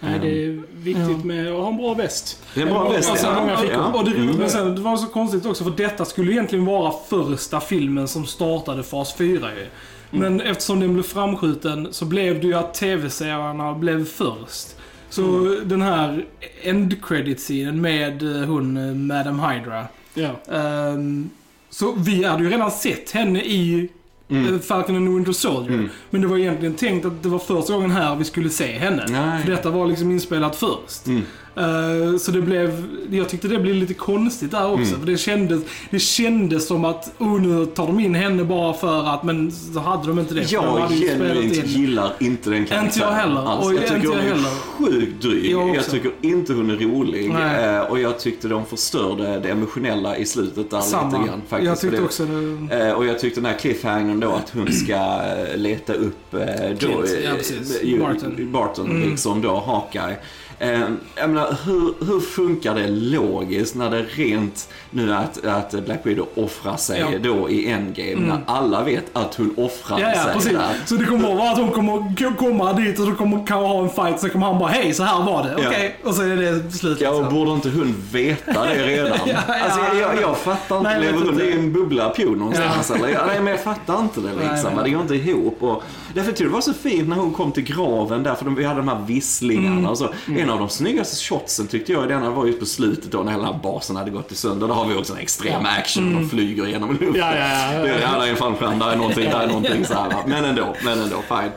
[0.00, 2.42] Nej, det är viktigt med att ha en bra väst.
[2.54, 3.64] Det är en bra väst, Alltså, ja.
[3.72, 3.92] Ja.
[3.98, 4.36] och det, Mm.
[4.36, 8.26] men sen, det var så konstigt också, för detta skulle egentligen vara första filmen som
[8.26, 9.66] startade fas 4 ju.
[10.10, 14.68] Men eftersom den blev framskjuten så blev det ju att tv-serierna blev först.
[15.10, 16.24] Så den här
[16.62, 19.84] end credit scenen med eh, hon, eh, Madam Hydra.
[20.14, 20.30] Ja.
[20.56, 21.30] ehm,
[21.78, 23.88] så vi hade ju redan sett henne i
[24.28, 24.60] mm.
[24.60, 25.74] Falcon and the Winter Soldier.
[25.74, 25.88] Mm.
[26.10, 29.06] Men det var egentligen tänkt att det var första gången här vi skulle se henne.
[29.08, 29.42] Nej.
[29.42, 31.06] För detta var liksom inspelat först.
[31.06, 31.22] Mm.
[31.56, 34.84] Eh, så det blev, jag tyckte det blev lite konstigt där också.
[34.94, 35.00] Mm.
[35.00, 39.04] För det kändes, det kändes som att, oh nu tar de in henne bara för
[39.14, 40.40] att, men så hade de inte det.
[40.40, 41.64] de Jag spelat genuint in.
[41.66, 43.40] gillar inte den karaktären Inte jag heller.
[43.50, 43.66] alls.
[43.66, 45.50] Och jag tycker inte hon jag är sjukt dryg.
[45.52, 47.30] Jag Jag, tycker inte hon är rolig.
[47.30, 51.26] Eh, och jag tyckte de förstörde det emotionella i slutet där lite Samma.
[51.26, 51.42] grann.
[51.48, 52.24] Faktiskt, jag tyckte också
[52.70, 52.86] det.
[52.88, 55.20] Eh, och jag tyckte den här cliffhangern då att hon ska
[55.54, 56.38] leta upp då,
[56.78, 58.52] Clint, ja, Barton.
[58.52, 59.10] Barton Mm.
[59.10, 60.16] liksom då, Hawkeye.
[60.58, 60.80] Eh,
[61.16, 66.26] jag menar, hur, hur funkar det logiskt när det rent nu att, att Black Widow
[66.34, 67.18] offrar sig Ja.
[67.18, 70.52] då i Endgame när alla vet att hon offrar Ja, ja, sig precis.
[70.52, 70.74] där.
[70.86, 73.82] Så det kommer att vara att hon kommer komma dit och så kommer kan ha
[73.82, 75.66] en fight, så kommer han bara hej, så här var det.
[75.68, 77.00] Okej, och så är det slut.
[77.00, 77.34] Ja, och liksom.
[77.38, 79.18] borde inte hon veta det redan?
[79.26, 79.36] Ja.
[79.64, 80.98] Alltså, jag, jag, jag fattar inte.
[81.00, 82.90] Lever hon i en bubbla Pew någonstans?
[82.90, 83.08] Eller?
[83.08, 84.70] Ja, nej, men jag fattar inte det liksom.
[84.74, 84.84] Nej.
[84.84, 85.62] Det går inte ihop.
[85.62, 85.82] Och
[86.14, 88.54] därför tyckte jag det var så fint när hon kom till graven där, för de,
[88.54, 89.86] vi hade de här visslingarna Mm.
[89.86, 90.08] och så.
[90.46, 93.32] En av de snyggaste shotsen tyckte jag i denna var just på slutet då när
[93.32, 94.68] hela basen hade gått i sönder.
[94.68, 96.14] Där har vi också en extrem action.
[96.14, 97.14] De flyger genom luften.
[97.14, 97.82] Ja, ja, ja.
[97.82, 100.12] Det är, ja, där är en fallskärm, där är någonting, där är någonting så här.
[100.26, 101.50] Men ändå, men ändå, fine.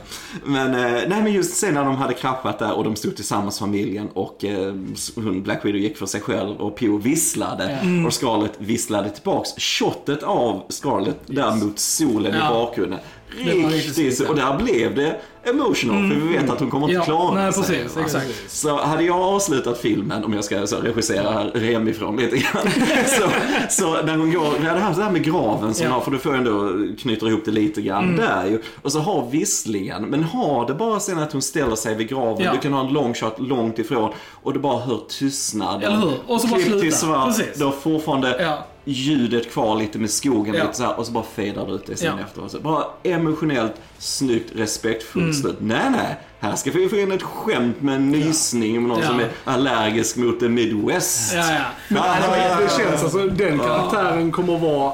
[0.44, 3.58] Men, eh, nej men just sen när de hade kraschat där och de stod tillsammans
[3.58, 4.74] familjen och eh,
[5.14, 8.06] hon, Black Widow gick för sig själv och Pio visslade Mm.
[8.06, 9.50] och Scarlett visslade tillbaks.
[9.58, 12.98] Shotet av Scarlett där mot solen i bakgrunden.
[13.36, 17.34] Riktigt Och där blev det emotional, för vi vet att hon kommer inte Ja, klara
[17.34, 17.62] nej, sig.
[17.64, 18.02] precis, va?
[18.02, 18.50] exakt.
[18.50, 22.62] Så hade jag avslutat filmen, om jag ska så regissera här remifrån lite grann.
[23.06, 23.28] så,
[23.70, 25.92] så när hon går, vi hade haft det här med graven som Ja.
[25.92, 28.16] har, för du får ändå knyta ihop det lite grann Mm.
[28.16, 28.62] där ju.
[28.82, 32.44] Och så har visslingen, men har det bara sen att hon ställer sig vid graven,
[32.44, 32.52] Ja.
[32.52, 34.12] du kan ha en long shot långt ifrån
[34.42, 35.84] och du bara hör tystnad.
[35.84, 36.12] Eller hur?
[36.26, 36.96] Och så bara till sluta.
[36.96, 37.58] svart, Precis.
[37.58, 38.66] du har fortfarande Ja.
[38.84, 40.62] Ljudet kvar lite med skogen Ja.
[40.62, 42.24] lite så här, och så bara fejdar det ut det sen Ja.
[42.24, 42.62] efteråt.
[42.62, 45.34] Bara emotionellt, snyggt, respektfullt Mm.
[45.34, 45.56] slut.
[45.60, 46.16] Nej, nej.
[46.42, 49.06] Här ska vi få in ett skämt med en nysning med någon Ja.
[49.08, 51.32] som är allergisk mot the Midwest.
[51.34, 51.60] Ja, ja.
[51.88, 52.16] Men Ah,
[52.58, 54.92] det, det känns alltså, den karaktären kommer att vara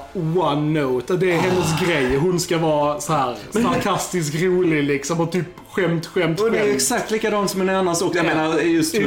[0.51, 1.17] one note.
[1.17, 2.17] Det är hennes grej.
[2.17, 6.75] Hon ska vara så här sarkastisk, rolig liksom och typ skämt, skämt, Och det är
[6.75, 8.13] exakt likadant som en annan sak.
[8.15, 8.35] Jag Ja.
[8.35, 8.99] menar just i,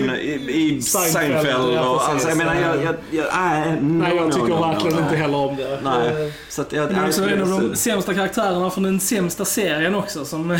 [0.50, 4.98] i Seinfeld, och, alltså, jag menar, jag, jag, jag, nej, no, Nej, jag tycker verkligen
[5.04, 5.80] inte heller om det.
[5.84, 6.90] Nej, så att jag...
[6.90, 10.50] Det är också nej, en av de sämsta karaktärerna från den sämsta serien också som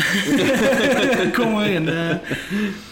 [1.36, 1.88] kommer in.
[1.88, 2.16] Eh,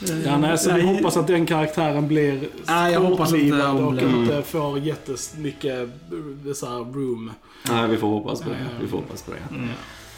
[0.27, 0.97] Ja, nej, så vi Nej.
[0.97, 5.79] hoppas att den karaktären blir Nej, jag hoppas inte och blir- inte får jättemycket
[6.47, 7.31] eh, så här, room.
[7.71, 8.57] Nej, vi får hoppas på det.
[8.81, 9.39] Vi får hoppas på det.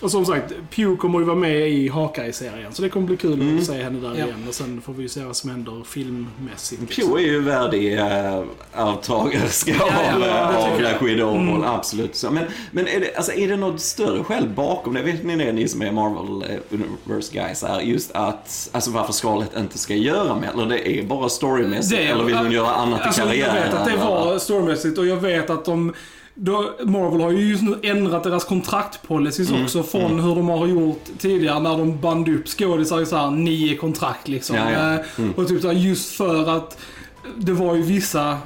[0.00, 2.72] Och som sagt, Pew kommer ju vara med i Hawkeye-serien.
[2.72, 3.58] Så det kommer bli kul Mm.
[3.58, 4.24] att se henne där Ja.
[4.26, 4.44] igen.
[4.48, 6.96] Och sen får vi ju se vad som händer filmmässigt.
[6.96, 8.42] Pew är ju värdig äh,
[8.74, 10.26] avtagerska Ja, ja, av, ja,
[10.66, 10.78] äh, av.
[10.78, 12.14] Black Widow, absolut.
[12.16, 15.02] Så, men men är, det, alltså, är det något större skäl bakom det?
[15.02, 19.12] Vet ni det, ni som är Marvel eh, Universe guys här, just att, alltså varför
[19.12, 20.50] Scarlett inte ska göra mer?
[20.54, 22.00] Eller det är bara storymässigt?
[22.00, 23.56] Det- eller vill hon göra annat alltså, i karriären?
[23.56, 25.92] Jag vet att det var storymässigt och jag vet att de
[26.34, 30.66] då, Marvel har ju just nu ändrat deras kontraktpolicies Mm, också från hur de har
[30.66, 34.56] gjort tidigare när de band upp skådisar i så här nio kontrakt liksom.
[34.56, 34.94] Ja, ja.
[34.94, 35.00] Eh,
[35.36, 36.78] Och typ så här, just för att
[37.36, 38.38] det var ju vissa,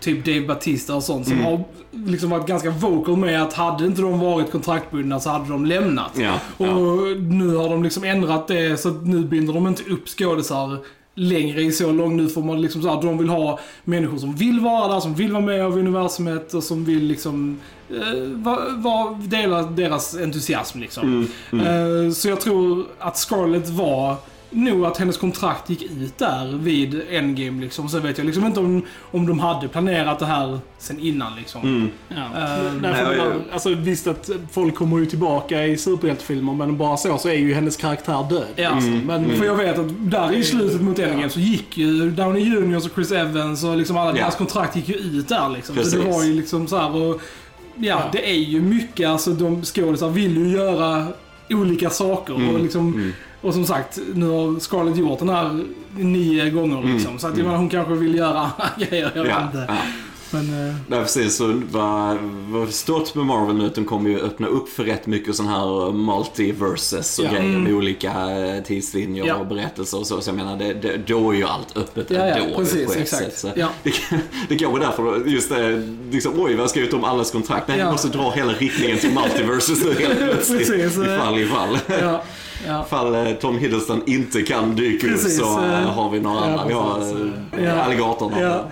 [0.00, 1.38] typ Dave Batista och sånt, Mm.
[1.38, 1.64] som har
[2.10, 6.10] liksom varit ganska vocal med att hade inte de varit kontraktbundna så hade de lämnat.
[6.14, 10.08] Ja, Och nu har de liksom ändrat det så att nu binder de inte upp
[10.08, 10.78] skådisar
[11.18, 12.16] längre i så lång.
[12.16, 15.14] Nu får man liksom så här, de vill ha människor som vill vara där, som
[15.14, 20.80] vill vara med av universumet och som vill liksom eh, va, va, dela deras entusiasm
[20.80, 21.28] liksom.
[21.52, 21.66] Mm,
[22.06, 24.16] Eh, så jag tror att Scarlett var
[24.50, 27.88] nog att hennes kontrakt gick ut där vid Endgame liksom.
[27.88, 31.62] Så vet jag liksom inte om, om de hade planerat det här sen innan liksom.
[31.62, 31.88] Mm.
[32.08, 32.16] Ja.
[32.16, 36.96] Eh, Nej, man- jag- alltså, visst att folk kommer ju tillbaka i superhjältefilmer, men bara
[36.96, 38.46] så så är ju hennes karaktär död.
[38.56, 38.98] Ja, liksom.
[39.06, 42.76] Men för jag vet att där i slutet mot Endgame så gick ju Downey Jr
[42.76, 44.16] och Chris Evans och liksom alla Ja.
[44.16, 45.74] deras kontrakt gick ju ut där liksom.
[45.74, 46.00] Så Precis.
[46.04, 47.20] det var ju liksom så här och ja,
[47.80, 48.00] Ja.
[48.12, 51.06] det är ju mycket, alltså de skådisar vill ju göra
[51.50, 53.12] olika saker och Mm, liksom mm.
[53.40, 55.60] Och som sagt, nu har Scarlett gjort den här
[55.96, 57.18] nio gånger liksom.
[57.18, 59.64] Så att jag menar, hon kanske vill göra grejer, jag vet Ja, inte.
[59.68, 59.76] ja.
[60.30, 61.36] Men, eh, Nej, precis.
[61.36, 62.16] Så vad
[62.48, 65.46] vad stort med Marvel nu att de kommer ju öppna upp för rätt mycket sån
[65.46, 67.30] här multiverses och Ja.
[67.30, 67.62] grejer Mm.
[67.62, 69.34] med olika eh, tidslinjer Ja.
[69.34, 70.20] och berättelser och så.
[70.20, 72.92] Så jag menar, det, det, då är ju allt öppet Ja, ja, ändå precis, på
[72.92, 73.38] ett exakt.
[73.38, 73.52] sätt.
[73.56, 73.68] Ja.
[73.82, 73.92] det,
[74.48, 77.68] det är därför just det, liksom, oj, vad ska jag ut om allas kontrakt?
[77.68, 77.84] Nej, Ja.
[77.84, 80.58] vi måste dra hela riktningen till multiverses nu helt plötsligt.
[80.68, 81.14] Precis, eh.
[81.14, 81.78] Ifall, ifall.
[82.00, 82.22] ja,
[82.66, 82.84] ja.
[82.86, 85.88] Ifall eh, Tom Hiddleston inte kan dyka upp så eh, eh.
[85.88, 86.64] har vi några andra.
[86.66, 87.02] Vi har
[87.64, 87.72] Ja.
[87.72, 88.32] alligatorn.
[88.40, 88.64] Ja.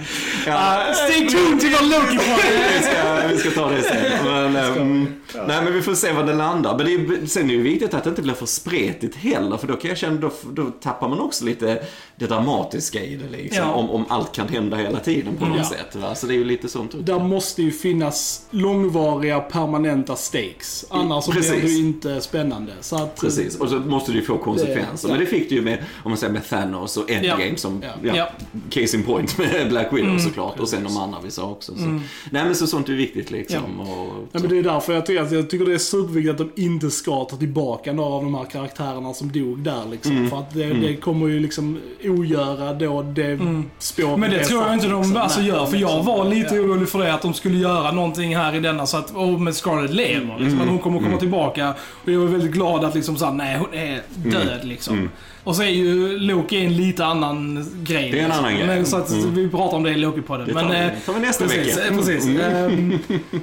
[0.46, 0.82] Ja.
[0.94, 2.18] Stay tuned till vår loki
[2.78, 4.24] vi, ska, vi ska ta det sen.
[4.24, 5.14] Men, mm,
[5.46, 6.76] nej, men vi får se var det landar.
[6.76, 9.56] Men det är, sen är det ju viktigt att det inte blir för spretigt heller.
[9.56, 11.82] För då kan jag känna, då, då tappar man också lite
[12.16, 13.36] det dramatiska i det.
[13.36, 13.72] Liksom, Ja.
[13.72, 15.64] om, om allt kan hända hela tiden på något Ja.
[15.64, 15.96] sätt.
[15.96, 16.14] Va?
[16.14, 16.92] Så det är ju lite sånt.
[17.06, 20.84] där måste ju finnas långvariga, permanenta stakes.
[20.90, 22.72] Annars så blir det ju inte spännande.
[22.80, 25.08] Så att, Precis, och så måste det ju få konsekvenser.
[25.08, 27.56] Det- Men det fick det ju med, om man säger med Thanos och Endgame Ja.
[27.56, 27.88] som, Ja.
[28.02, 28.16] ja.
[28.16, 28.28] Ja.
[28.70, 30.20] case in point med Black Widow Mm.
[30.22, 30.58] såklart.
[30.60, 31.72] Och sen de andra vi sa också.
[31.76, 31.84] Så.
[31.84, 33.80] Nej men så sånt är viktigt liksom.
[33.80, 36.56] Och, Ja, men det är därför jag tycker, att jag tycker det är superviktigt att
[36.56, 39.82] de inte ska ta tillbaka några av de här karaktärerna som dog där.
[39.90, 40.12] Liksom.
[40.16, 40.30] Mm.
[40.30, 43.38] För att det, det kommer ju liksom ogöra då det
[43.78, 44.20] spåret Mm.
[44.20, 45.16] Men det tror jag inte de liksom.
[45.22, 45.66] alltså gör.
[45.66, 46.60] För jag var lite Ja.
[46.62, 49.54] orolig för det, att de skulle göra någonting här i denna så att, oh, men
[49.54, 50.36] Scarlett lever.
[50.38, 51.74] Liksom, att hon kommer komma tillbaka.
[52.04, 55.08] Och jag var väldigt glad att liksom såhär, nej hon är död liksom.
[55.44, 58.10] Och så är ju Loki en lite annan grej.
[58.12, 58.44] Det är en liksom.
[58.44, 58.66] annan grej.
[58.66, 59.34] Men, så att Mm.
[59.34, 60.46] vi pratar om det i Loki-podden.
[60.46, 61.88] Det tar Men, vi- eh, tar vi nästa precis, vecka.
[61.88, 62.24] eh, Precis.
[62.24, 62.40] Mm.
[62.40, 62.98] Ehm,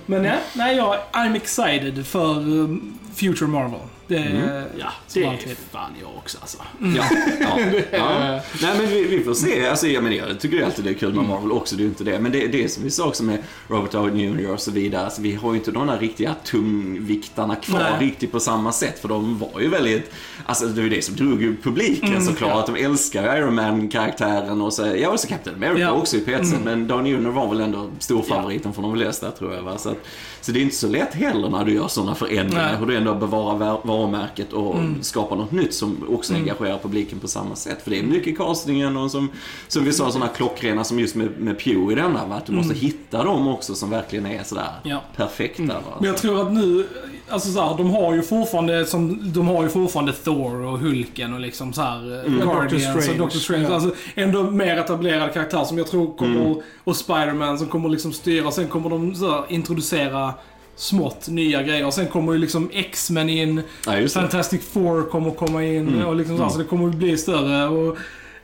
[0.05, 3.79] men ja, nej, jag, I'm excited för um, Future Marvel.
[4.07, 6.57] Det, Ja, som det är fan jag också alltså.
[6.97, 7.03] Ja,
[7.41, 7.59] ja,
[7.91, 8.39] ja.
[8.61, 9.67] Nej men vi, vi får se.
[9.67, 11.89] Alltså, jag, menar, jag tycker alltid det är kul med Marvel också, det är ju
[11.89, 12.19] inte det.
[12.19, 13.37] Men det, det är som vi sa också med
[13.67, 15.03] Robert Downey Jr och så vidare.
[15.05, 18.07] Alltså, vi har ju inte de där riktiga tungviktarna kvar Nej.
[18.07, 18.99] riktigt på samma sätt.
[18.99, 20.11] För de var ju väldigt,
[20.45, 22.49] alltså det var ju det som drog ju publiken såklart.
[22.51, 22.59] ja.
[22.59, 25.91] Att de älskar Iron Man-karaktären och så, ja och så Captain America Ja.
[25.91, 26.59] också i petsen.
[26.63, 29.61] Men Downey Jr var väl ändå storfavoriten från de flesta tror jag.
[29.63, 29.77] Va?
[29.77, 29.97] Så, att,
[30.41, 32.67] så det är inte så lätt heller när du gör sådana förändringar.
[32.67, 32.75] Nej.
[32.79, 37.27] Hur du ändå bevarar var- varumärket och skapa något nytt som också engagerar publiken på
[37.27, 37.81] samma sätt.
[37.83, 39.29] För det är mycket castingen och som,
[39.67, 42.35] som vi sa, sådana klockrena som just med, med Pew i denna, va?
[42.35, 45.01] att du måste hitta dem också som verkligen är sådär Ja.
[45.15, 45.63] perfekta.
[45.63, 45.97] Va?
[45.99, 46.87] Men jag tror att nu,
[47.29, 51.33] alltså så här, de har ju fortfarande som, de har ju fortfarande Thor och Hulken
[51.33, 52.39] och liksom så här mm.
[52.39, 53.17] Guardians Doctor och Strange.
[53.19, 53.63] Doctor Strange.
[53.63, 53.73] Ja.
[53.73, 56.61] Alltså ändå mer etablerade karaktärer som jag tror kommer, Mm.
[56.83, 58.51] och Spider-Man som kommer liksom styra.
[58.51, 60.33] Sen kommer de så här, introducera
[60.75, 61.85] smått nya grejer.
[61.85, 64.07] Och sen kommer ju liksom X-Men in, Ja.
[64.07, 66.05] Fantastic Four kommer komma in Mm.
[66.05, 67.67] och liksom så, här, så det kommer bli större.
[67.67, 67.97] Och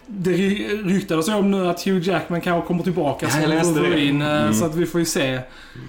[0.07, 3.73] det ry- ryktades ju om nu att Hugh Jackman kanske kommer tillbaka Ja, som.
[3.73, 4.21] Wolverine.
[4.25, 4.53] eh, Mm.
[4.53, 5.39] Så att vi får ju se.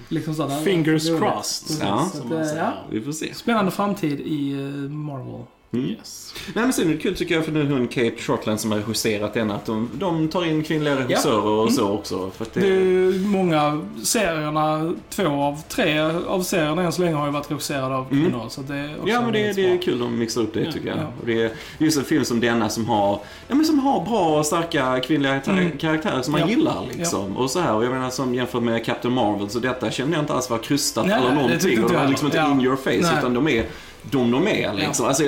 [0.08, 1.76] Liksom så här, Fingers crossed.
[1.80, 2.10] Ja.
[2.14, 2.72] Att, eh, ja.
[2.90, 3.34] Vi får se.
[3.34, 5.44] Spännande framtid i eh, Marvel.
[5.72, 5.86] Mm.
[5.86, 6.34] Yes.
[6.54, 8.78] Nej men sen är det kul tycker jag för nu hon Kate Shortland som har
[8.78, 12.30] regisserat den att de, de tar in kvinnliga regissörer och så också.
[12.30, 15.98] För att det, Det är många serierna, två av tre
[16.28, 18.24] av serierna än så länge har ju varit regisserade av Mm.
[18.24, 18.46] kvinnor.
[18.48, 20.60] Så det är också Ja men det, väldigt det är kul de mixar upp det
[20.60, 20.98] Ja, tycker jag.
[20.98, 21.06] ja.
[21.20, 24.38] Och det är just en film som denna som har, ja, men som har bra
[24.38, 25.78] och starka kvinnliga Mm.
[25.78, 26.48] karaktärer som man Ja.
[26.48, 27.36] gillar liksom.
[27.36, 30.22] Och så här, och jag menar som jämfört med Captain Marvel så detta kände jag
[30.22, 31.58] inte alls var krystat Nej, eller det någonting.
[31.60, 32.64] tyckte Och de var liksom inte in Ja.
[32.64, 33.14] your face Nej.
[33.18, 33.64] utan de är
[34.02, 35.04] de de är liksom.
[35.04, 35.08] Ja.
[35.08, 35.24] Alltså,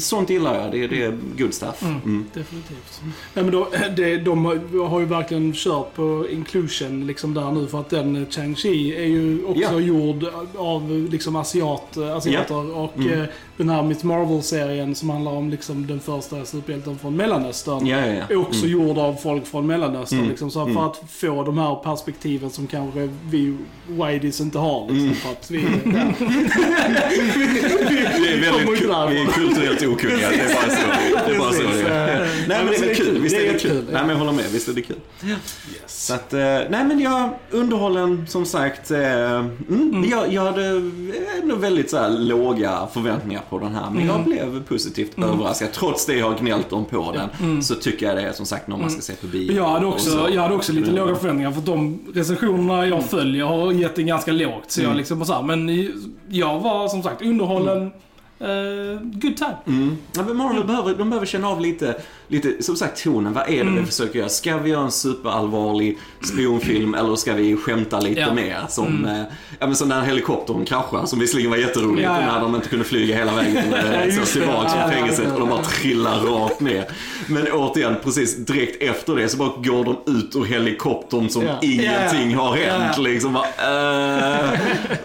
[0.00, 0.72] sånt gillar jag.
[0.72, 1.82] Det, det är good stuff.
[1.82, 2.00] Mm.
[2.04, 2.24] Mm.
[2.34, 3.00] Definitivt.
[3.34, 4.44] Nej, men då, det, de
[4.90, 9.04] har ju verkligen kört på inclusion liksom där nu för att den eh, Chang-Chi är
[9.06, 9.80] ju också Ja.
[9.80, 10.24] gjord
[10.56, 13.26] av liksom asiat, asiater och Mm.
[13.58, 17.86] Eh, den här Miss Marvel-serien som handlar om liksom den första superhjälten från Mellanöstern.
[17.86, 18.36] Ja, ja, ja.
[18.36, 20.18] Också gjord av folk från Mellanöstern.
[20.18, 20.30] Mm.
[20.30, 20.76] Liksom, så här, Mm.
[20.76, 23.56] För att få de här perspektiven som kanske vi
[23.88, 24.80] Whiteys inte har.
[24.88, 25.14] Liksom, Mm.
[25.14, 26.04] för att vi, ja.
[28.18, 30.30] Vi är väldigt vi är kulturellt okunniga.
[30.30, 30.86] Det är bara så
[31.26, 31.38] det är.
[31.38, 32.22] Bara så det är.
[32.22, 33.18] Eh, Nej men det är kul.
[33.22, 33.84] Visst är det kul.
[33.92, 34.44] Nej men jag håller med.
[34.52, 34.96] Visst är det kul.
[35.24, 36.06] Yes.
[36.06, 38.90] Så att, eh, nej men jag, underhållen som sagt.
[38.90, 39.00] Eh,
[39.38, 40.90] mm, Jag, jag hade
[41.42, 43.90] ändå väldigt så här, låga förväntningar på den här.
[43.90, 45.72] Men jag blev positivt överraskad.
[45.72, 47.62] Trots det jag har gnällt om på den.
[47.62, 49.52] Så tycker jag det är som sagt någon man ska se på bio.
[49.56, 50.28] Jag hade också, så.
[50.32, 51.00] jag hade också lite Mm.
[51.06, 54.64] låga förväntningar för de recensionerna jag följer har gett den ganska lågt.
[54.70, 54.96] Så jag Mm.
[54.98, 55.90] liksom så här, men
[56.28, 57.90] jag var som sagt underhållen.
[58.40, 59.56] eh, good time.
[59.66, 59.96] Mm.
[60.16, 61.94] Ja, men Marvel behöver, de behöver känna av lite,
[62.28, 63.32] lite, som sagt tonen.
[63.32, 63.76] Vad är det Mm.
[63.76, 64.28] vi försöker göra?
[64.28, 68.34] Ska vi göra en superallvarlig spionfilm eller ska vi skämta lite Ja.
[68.34, 68.60] mer?
[68.68, 69.22] Som, eh,
[69.58, 72.32] ja men som när helikoptern kraschar, som visserligen var jätteroligt, Ja, ja.
[72.32, 73.64] när de inte kunde flyga hela vägen
[74.12, 76.84] så tillbaka ja, fängelset och de bara trillar rakt ner.
[77.28, 81.58] Men återigen, precis direkt efter det så bara går de ut ur helikoptern som Ja.
[81.62, 82.98] ingenting har hänt.
[82.98, 84.50] Liksom bara, eh,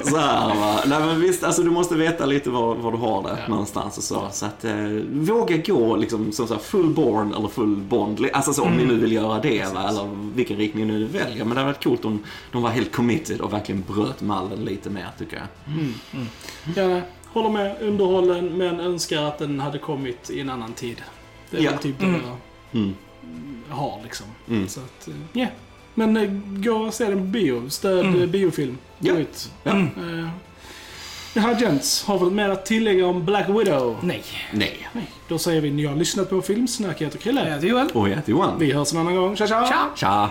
[0.01, 0.79] så här va.
[0.85, 4.03] Nej men visst, alltså du måste veta lite var, var du har det någonstans och
[4.03, 4.27] så.
[4.31, 4.71] Så att eh,
[5.13, 8.25] våga gå liksom som så här, full born eller full bond.
[8.33, 11.45] Alltså så om ni nu vill göra det va, eller vilken riktning ni nu väljer.
[11.45, 14.89] Men det hade varit coolt om de var helt committed och verkligen bröt mallen lite
[14.89, 15.45] mer tycker jag.
[16.75, 17.01] Ja, nej.
[17.27, 21.01] håller med, underhållen, men önskar att den hade kommit i en annan tid.
[21.51, 21.71] Det är Ja.
[21.71, 22.21] väl typ det Mm.
[22.71, 22.93] jag Mm.
[23.69, 24.25] har liksom.
[24.49, 24.67] Mm.
[24.67, 25.47] Så att, ja.
[25.95, 26.29] Men eh,
[26.63, 27.69] gå och se den på bio.
[27.69, 28.21] Stöd Mm.
[28.21, 28.77] eh, biofilm.
[28.99, 29.13] Ja.
[29.13, 29.51] Gå ut.
[29.63, 29.71] Ja.
[29.71, 30.29] Mm.
[31.35, 32.05] Gents.
[32.05, 33.97] Har vi något mer att tillägga om Black Widow?
[34.01, 34.23] Nej.
[34.53, 34.87] Nej.
[34.93, 35.11] Nej.
[35.27, 37.01] Då säger vi ni har lyssnat på Filmsnack.
[37.01, 37.47] Jag heter Krille.
[37.47, 37.87] Jag heter Joel.
[37.93, 38.59] Och jag heter Johan.
[38.59, 39.35] Vi hörs en annan gång.
[39.35, 39.65] Tja, tja!
[39.67, 39.89] Tja!
[39.95, 40.29] Tja!